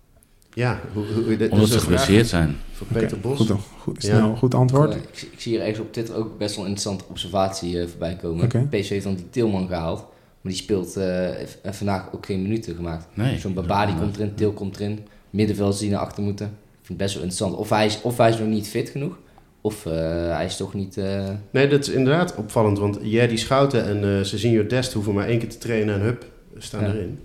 Ja, 0.55 0.81
hoe, 0.93 1.05
hoe, 1.15 1.25
hoe, 1.25 1.37
dit 1.37 1.51
Omdat 1.51 1.67
is 1.67 1.73
ze 1.73 1.81
geblesseerd 1.81 2.27
zijn. 2.27 2.57
Voor 2.73 2.87
Peter 2.87 3.21
Bos. 3.21 3.37
Goed, 3.39 3.51
goed, 3.79 4.03
Ja. 4.03 4.09
snel, 4.17 4.37
goed 4.37 4.55
antwoord. 4.55 4.91
eh, 4.91 4.97
ik, 4.97 5.09
zie- 5.13 5.29
ik 5.33 5.41
zie 5.41 5.53
hier 5.53 5.61
ergens 5.61 5.79
op 5.81 5.93
Twitter 5.93 6.15
ook 6.17 6.39
best 6.39 6.57
wel 6.57 6.65
een 6.65 6.71
interessante 6.71 7.05
observatie 7.11 7.81
eh, 7.81 7.87
voorbij 7.89 8.17
komen. 8.17 8.49
PSV 8.49 8.89
heeft 8.89 9.05
dan 9.05 9.15
die 9.15 9.31
Tilman 9.31 9.67
gehaald, 9.69 9.99
maar 10.41 10.53
die 10.53 10.63
speelt 10.63 10.97
eh, 10.97 11.29
vandaag 11.71 12.09
ook 12.15 12.27
geen 12.27 12.43
minuten 12.43 12.75
gemaakt. 12.75 13.07
Nee. 13.15 13.39
Zo'n 13.39 13.55
Babadi 13.55 13.95
komt 13.95 14.17
erin, 14.17 14.35
Til 14.35 14.53
komt 14.53 14.77
erin, 14.81 14.99
middenvelders 15.37 15.79
die 15.79 15.91
naar 15.91 16.01
achter 16.01 16.23
moeten. 16.23 16.47
Ik 16.47 16.53
vind 16.87 16.89
het 16.89 16.97
best 16.99 17.15
wel 17.15 17.23
interessant. 17.23 17.57
Of 17.61 17.71
hij 17.71 17.87
is, 17.87 18.01
of 18.03 18.17
hij 18.17 18.29
is 18.29 18.39
nog 18.39 18.49
niet 18.49 18.69
fit 18.69 18.89
genoeg, 18.89 19.19
of 19.61 19.87
eh, 19.87 19.93
hij 20.37 20.45
is 20.45 20.57
toch 20.57 20.75
niet... 20.75 20.97
eh, 20.97 21.29
Nee, 21.51 21.69
dat 21.69 21.81
is 21.81 21.89
inderdaad 21.89 22.35
opvallend. 22.37 22.79
Want 22.79 22.99
Jerdy 23.03 23.37
Schouten 23.37 23.85
en 23.85 24.19
eh 24.19 24.25
Cezinho 24.25 24.67
Dest 24.67 24.93
hoeven 24.93 25.15
maar 25.15 25.27
één 25.27 25.39
keer 25.39 25.49
te 25.49 25.59
trainen 25.59 25.95
en 25.95 26.01
hup, 26.01 26.25
staan 26.59 26.83
Ja. 26.83 26.89
erin. 26.89 27.19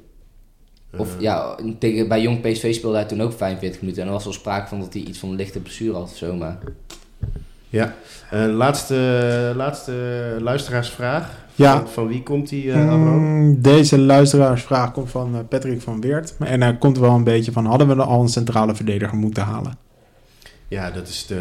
Of 0.97 1.15
ja, 1.19 1.55
tegen, 1.79 2.07
bij 2.07 2.21
Jong 2.21 2.41
PSV 2.41 2.73
speelde 2.73 2.95
hij 2.97 3.05
toen 3.05 3.21
ook 3.21 3.33
45 3.33 3.81
minuten. 3.81 4.01
En 4.01 4.07
er 4.07 4.13
was 4.13 4.23
wel 4.23 4.33
sprake 4.33 4.67
van 4.67 4.79
dat 4.79 4.93
hij 4.93 5.01
iets 5.01 5.19
van 5.19 5.29
een 5.29 5.35
lichte 5.35 5.59
blessure 5.59 5.93
had 5.93 6.03
of 6.11 6.15
zo. 6.17 6.35
Maar 6.35 6.57
Ja. 7.69 7.95
Laatste, 8.31 9.53
laatste 9.55 9.91
luisteraarsvraag. 10.39 11.45
Ja. 11.61 11.77
Van, 11.77 11.87
van 11.89 12.07
wie 12.07 12.23
komt 12.23 12.49
die, 12.49 12.71
eh? 12.71 12.93
Mm, 12.93 13.61
deze 13.61 13.99
luisteraarsvraag 13.99 14.91
komt 14.91 15.09
van 15.09 15.35
eh, 15.35 15.39
Patrick 15.49 15.81
van 15.81 16.01
Weert. 16.01 16.35
En 16.39 16.61
hij 16.61 16.77
komt 16.77 16.97
wel 16.97 17.15
een 17.15 17.23
beetje 17.23 17.51
van: 17.51 17.65
hadden 17.65 17.87
we 17.87 17.93
er 17.93 18.01
al 18.01 18.21
een 18.21 18.27
centrale 18.29 18.75
verdediger 18.75 19.17
moeten 19.17 19.43
halen? 19.43 19.77
Ja, 20.67 20.91
dat 20.91 21.07
is 21.07 21.25
de, 21.25 21.35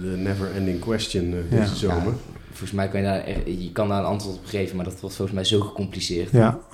de 0.00 0.16
never-ending 0.16 0.80
question 0.80 1.24
eh, 1.24 1.38
deze 1.50 1.62
Ja. 1.86 1.92
zomer. 1.94 2.12
volgens 2.48 2.72
mij 2.72 2.88
kan 2.88 3.00
je 3.00 3.06
daar, 3.06 3.40
je 3.50 3.72
kan 3.72 3.88
daar 3.88 3.98
een 3.98 4.04
antwoord 4.04 4.36
op 4.36 4.46
geven, 4.46 4.76
maar 4.76 4.84
dat 4.84 5.00
wordt 5.00 5.16
volgens 5.16 5.36
mij 5.36 5.44
zo 5.46 5.60
gecompliceerd. 5.60 6.30
Ja, 6.30 6.58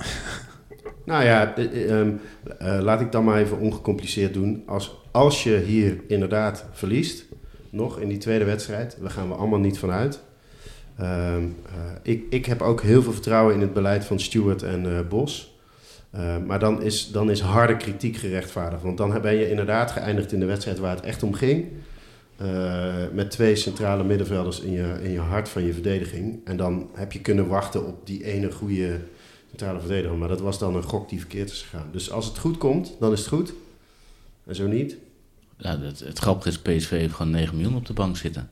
Nou 1.05 1.25
ja, 1.25 1.55
eh, 1.57 1.65
eh, 1.65 2.01
ehm, 2.01 2.11
eh, 2.59 2.79
laat 2.81 3.01
ik 3.01 3.13
dan 3.13 3.25
maar 3.25 3.39
even 3.39 3.59
ongecompliceerd 3.59 4.35
doen. 4.35 4.63
Als, 4.67 4.97
als 5.11 5.43
je 5.43 5.57
hier 5.67 6.01
inderdaad 6.09 6.65
verliest, 6.73 7.25
nog 7.71 7.99
in 7.99 8.09
die 8.09 8.19
tweede 8.19 8.45
wedstrijd, 8.45 8.97
daar 9.01 9.11
gaan 9.11 9.29
we 9.29 9.35
allemaal 9.35 9.59
niet 9.59 9.79
van 9.79 9.91
Ehm, 10.99 11.43
eh, 11.67 11.81
ik, 12.03 12.25
ik 12.31 12.47
heb 12.47 12.63
ook 12.63 12.83
heel 12.83 13.03
veel 13.03 13.13
vertrouwen 13.13 13.55
in 13.55 13.61
het 13.61 13.73
beleid 13.73 14.05
van 14.05 14.21
Stewart 14.21 14.63
en 14.63 14.97
eh, 14.97 15.09
Bos. 15.09 15.55
Eh, 16.15 16.39
maar 16.47 16.59
dan 16.59 16.83
is, 16.83 17.11
dan 17.11 17.31
is 17.31 17.41
harde 17.41 17.77
kritiek 17.77 18.17
gerechtvaardigd. 18.17 18.83
Want 18.83 18.97
dan 18.97 19.21
ben 19.21 19.35
je 19.35 19.51
inderdaad 19.51 19.91
geëindigd 19.91 20.33
in 20.33 20.41
de 20.41 20.47
wedstrijd 20.47 20.79
waar 20.79 20.95
het 20.95 21.05
echt 21.05 21.23
om 21.23 21.35
ging. 21.35 21.67
Eh, 22.37 22.95
met 23.13 23.31
twee 23.31 23.57
centrale 23.57 24.05
middenvelders 24.05 24.61
in 24.61 24.73
je, 24.73 24.99
in 25.03 25.11
je 25.11 25.19
hart 25.19 25.49
van 25.49 25.65
je 25.65 25.73
verdediging. 25.73 26.41
En 26.45 26.57
dan 26.57 26.89
heb 26.93 27.13
je 27.13 27.21
kunnen 27.21 27.47
wachten 27.47 27.87
op 27.87 28.07
die 28.07 28.25
ene 28.25 28.53
goede 28.53 29.01
centrale 29.49 29.81
verdediger. 29.81 30.17
Maar 30.17 30.29
dat 30.29 30.41
was 30.41 30.59
dan 30.59 30.77
een 30.77 30.83
gok 30.83 31.09
die 31.09 31.19
verkeerd 31.19 31.51
is 31.51 31.63
gegaan. 31.63 31.89
Dus 31.93 32.11
als 32.11 32.27
het 32.27 32.39
goed 32.39 32.59
komt, 32.59 32.97
dan 33.01 33.13
is 33.13 33.19
het 33.19 33.29
goed. 33.29 33.53
En 34.47 34.55
zo 34.55 34.67
niet. 34.67 34.97
Ja, 35.57 35.81
het, 35.81 36.01
het 36.01 36.19
grappige 36.19 36.49
is, 36.49 36.59
PSV 36.59 36.91
heeft 36.91 37.15
gewoon 37.15 37.33
9 37.33 37.57
miljoen 37.57 37.77
op 37.77 37.87
de 37.87 37.93
bank 37.93 38.17
zitten. 38.17 38.51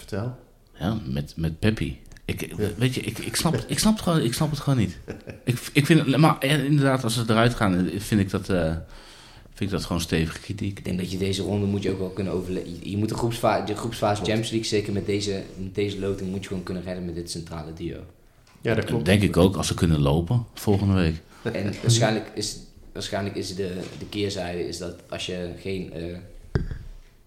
Vertel. 0.00 0.36
Ja, 0.78 0.98
met, 1.06 1.32
met 1.36 1.58
Peppi. 1.58 1.98
Ik, 2.24 2.54
Weet 2.76 2.94
je, 2.94 3.00
ik, 3.00 3.18
ik, 3.18 3.36
snap, 3.36 3.54
ik, 3.68 3.78
snap 3.78 3.92
het 3.92 4.02
gewoon, 4.02 4.20
ik 4.20 4.34
snap 4.34 4.50
het 4.50 4.58
gewoon 4.60 4.78
niet. 4.78 4.98
Ik, 5.44 5.58
ik 5.72 5.86
vind, 5.86 6.06
het- 6.06 6.16
maar 6.16 6.38
eh, 6.38 6.64
inderdaad, 6.64 7.04
als 7.04 7.14
ze 7.14 7.22
eruit 7.28 7.54
gaan, 7.54 7.88
eh, 7.88 8.00
vind 8.00 8.20
ik 8.20 8.30
dat, 8.30 8.48
eh, 8.48 8.70
vind 9.54 9.60
ik 9.60 9.70
dat 9.70 9.84
gewoon 9.84 10.00
stevige 10.02 10.40
kritiek. 10.40 10.78
Ik 10.78 10.84
denk 10.84 10.98
dat 10.98 11.10
je 11.10 11.18
deze 11.18 11.42
ronde 11.42 11.66
moet 11.66 11.82
je 11.82 11.90
ook 11.90 11.98
wel 11.98 12.08
kunnen 12.10 12.32
overleven. 12.32 12.70
Je, 12.80 12.90
je 12.90 12.96
moet 12.96 13.08
de, 13.08 13.14
groepsfa 13.14 13.60
de 13.60 13.74
groepsfase 13.76 14.22
Champions 14.22 14.50
League, 14.50 14.68
zeker 14.68 14.92
met 14.92 15.06
deze, 15.06 15.42
met 15.56 15.74
deze 15.74 15.98
loting, 16.00 16.30
moet 16.30 16.42
je 16.42 16.48
gewoon 16.48 16.62
kunnen 16.62 16.82
redden 16.82 17.04
met 17.04 17.14
dit 17.14 17.30
centrale 17.30 17.72
duo. 17.72 17.98
Ja, 18.60 18.74
dat 18.74 18.84
klopt. 18.84 19.04
Denk 19.04 19.22
ik 19.22 19.36
ook, 19.36 19.56
als 19.56 19.66
ze 19.66 19.74
kunnen 19.74 20.00
lopen 20.00 20.46
volgende 20.54 20.94
week. 20.94 21.14
En 21.52 21.74
waarschijnlijk 21.82 22.30
is, 22.34 22.56
waarschijnlijk 22.92 23.36
is 23.36 23.54
de, 23.54 23.80
de 23.98 24.06
keerzijde 24.08 24.68
is 24.68 24.78
dat 24.78 24.94
als 25.08 25.26
je 25.26 25.50
geen. 25.60 25.92
eh, 25.92 26.16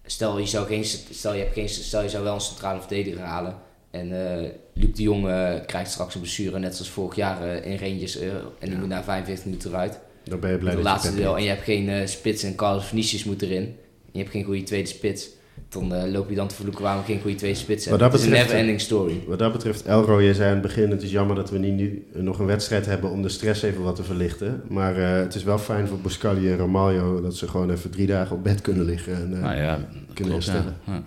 stel, 0.06 0.38
je 0.38 0.46
zou 0.46 0.66
geen, 0.66 0.84
stel, 1.10 1.32
je 1.34 1.40
hebt 1.42 1.52
geen, 1.52 1.68
stel 1.68 2.02
je 2.02 2.08
zou 2.08 2.24
wel 2.24 2.34
een 2.34 2.40
centrale 2.40 2.80
verdediger 2.80 3.20
halen. 3.20 3.56
En 3.90 4.12
eh 4.42 4.50
Luc 4.72 4.94
de 4.94 5.02
Jong 5.02 5.28
eh, 5.28 5.54
krijgt 5.66 5.90
straks 5.90 6.14
een 6.14 6.20
blessure, 6.20 6.58
net 6.58 6.74
zoals 6.74 6.90
vorig 6.90 7.16
jaar 7.16 7.42
eh, 7.42 7.70
in 7.72 7.78
Rangers. 7.78 8.18
en 8.18 8.42
die 8.60 8.70
Ja. 8.70 8.76
moet 8.78 8.88
na 8.88 9.02
45 9.02 9.44
minuten 9.44 9.70
eruit. 9.70 9.98
Dan 10.24 10.40
ben 10.40 10.50
je 10.50 10.58
blij 10.58 10.70
de 10.70 10.76
dat 10.76 10.84
laatste 10.84 11.14
deel. 11.14 11.36
En 11.36 11.42
je 11.42 11.48
hebt 11.48 11.62
geen 11.64 12.08
spits 12.08 12.42
en 12.42 12.54
Carlos 12.54 12.84
Vinicius 12.84 13.24
moet 13.24 13.42
erin. 13.42 13.62
En 13.64 13.76
je 14.12 14.18
hebt 14.18 14.30
geen 14.30 14.44
goede 14.44 14.62
tweede 14.62 14.88
spits. 14.88 15.28
Dan 15.68 15.94
eh, 15.94 16.12
loop 16.12 16.28
je 16.28 16.34
dan 16.34 16.48
te 16.48 16.54
verloeken 16.54 16.82
waarom 16.82 17.04
geen 17.04 17.20
goede 17.20 17.36
tweede 17.36 17.58
spits 17.58 17.84
hebben. 17.84 18.02
Wat 18.02 18.12
dat 18.12 18.20
Het 18.20 18.20
is 18.20 18.26
een 18.26 18.42
betreft, 18.42 18.52
never-ending 18.52 18.80
story. 18.80 19.24
Wat 19.26 19.38
dat 19.38 19.52
betreft, 19.52 19.84
Elro, 19.86 20.20
je 20.20 20.34
zei 20.34 20.48
aan 20.48 20.52
het 20.52 20.62
begin... 20.62 20.90
het 20.90 21.02
is 21.02 21.10
jammer 21.10 21.36
dat 21.36 21.50
we 21.50 21.58
niet 21.58 21.74
nu 21.74 22.06
nog 22.12 22.38
een 22.38 22.46
wedstrijd 22.46 22.86
hebben... 22.86 23.10
om 23.10 23.22
de 23.22 23.28
stress 23.28 23.62
even 23.62 23.82
wat 23.82 23.96
te 23.96 24.02
verlichten. 24.02 24.62
Maar 24.68 24.96
eh, 24.96 25.22
het 25.22 25.34
is 25.34 25.42
wel 25.44 25.58
fijn 25.58 25.86
voor 25.86 25.98
Boscali 25.98 26.50
en 26.50 26.56
Romaglio... 26.56 27.20
dat 27.20 27.36
ze 27.36 27.48
gewoon 27.48 27.70
even 27.70 27.90
drie 27.90 28.06
dagen 28.06 28.36
op 28.36 28.44
bed 28.44 28.60
kunnen 28.60 28.84
liggen. 28.84 29.14
En, 29.14 29.34
eh, 29.34 29.42
Nou 29.42 29.56
ja, 29.56 29.78
kunnen 30.14 30.34
ja. 30.34 30.38
herstellen. 30.38 30.76
Ja. 30.84 31.02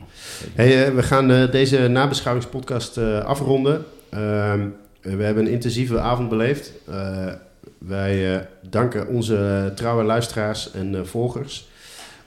Hey, 0.53 0.93
we 0.93 1.03
gaan 1.03 1.49
deze 1.51 1.87
nabeschouwingspodcast 1.87 2.97
eh, 2.97 3.19
afronden. 3.19 3.85
Ehm, 4.09 4.67
we 5.01 5.23
hebben 5.23 5.45
een 5.45 5.51
intensieve 5.51 5.99
avond 5.99 6.29
beleefd. 6.29 6.71
Eh, 6.85 7.33
wij 7.77 8.35
eh, 8.35 8.41
danken 8.69 9.07
onze 9.07 9.71
trouwe 9.75 10.03
luisteraars 10.03 10.71
en 10.71 10.95
eh, 10.95 11.03
volgers. 11.03 11.67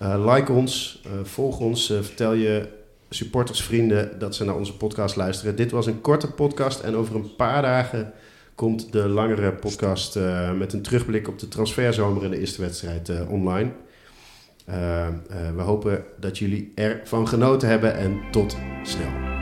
Eh, 0.01 0.35
like 0.35 0.53
ons, 0.53 1.01
eh, 1.05 1.11
volg 1.23 1.59
ons, 1.59 1.91
eh, 1.91 1.99
vertel 2.01 2.33
je 2.33 2.69
supporters, 3.11 3.63
vrienden 3.63 4.19
dat 4.19 4.35
ze 4.35 4.45
naar 4.45 4.57
onze 4.57 4.77
podcast 4.77 5.17
luisteren. 5.17 5.57
Dit 5.57 5.71
was 5.71 5.87
een 5.87 6.01
korte 6.01 6.31
podcast 6.31 6.81
en 6.81 6.97
over 6.97 7.15
een 7.15 7.37
paar 7.37 7.63
dagen 7.63 8.13
komt 8.55 8.93
de 8.93 9.09
langere 9.09 9.53
podcast 9.53 10.19
met 10.59 10.73
een 10.73 10.83
terugblik 10.83 11.29
op 11.29 11.39
de 11.39 11.49
transferzomer 11.49 12.25
en 12.25 12.31
de 12.31 12.39
eerste 12.39 12.61
wedstrijd 12.61 13.13
online. 13.29 13.71
We 15.55 15.63
hopen 15.63 16.05
dat 16.19 16.39
jullie 16.39 16.73
ervan 16.75 17.29
genoten 17.29 17.69
hebben 17.69 17.95
en 17.95 18.21
tot 18.31 18.57
snel. 18.83 19.40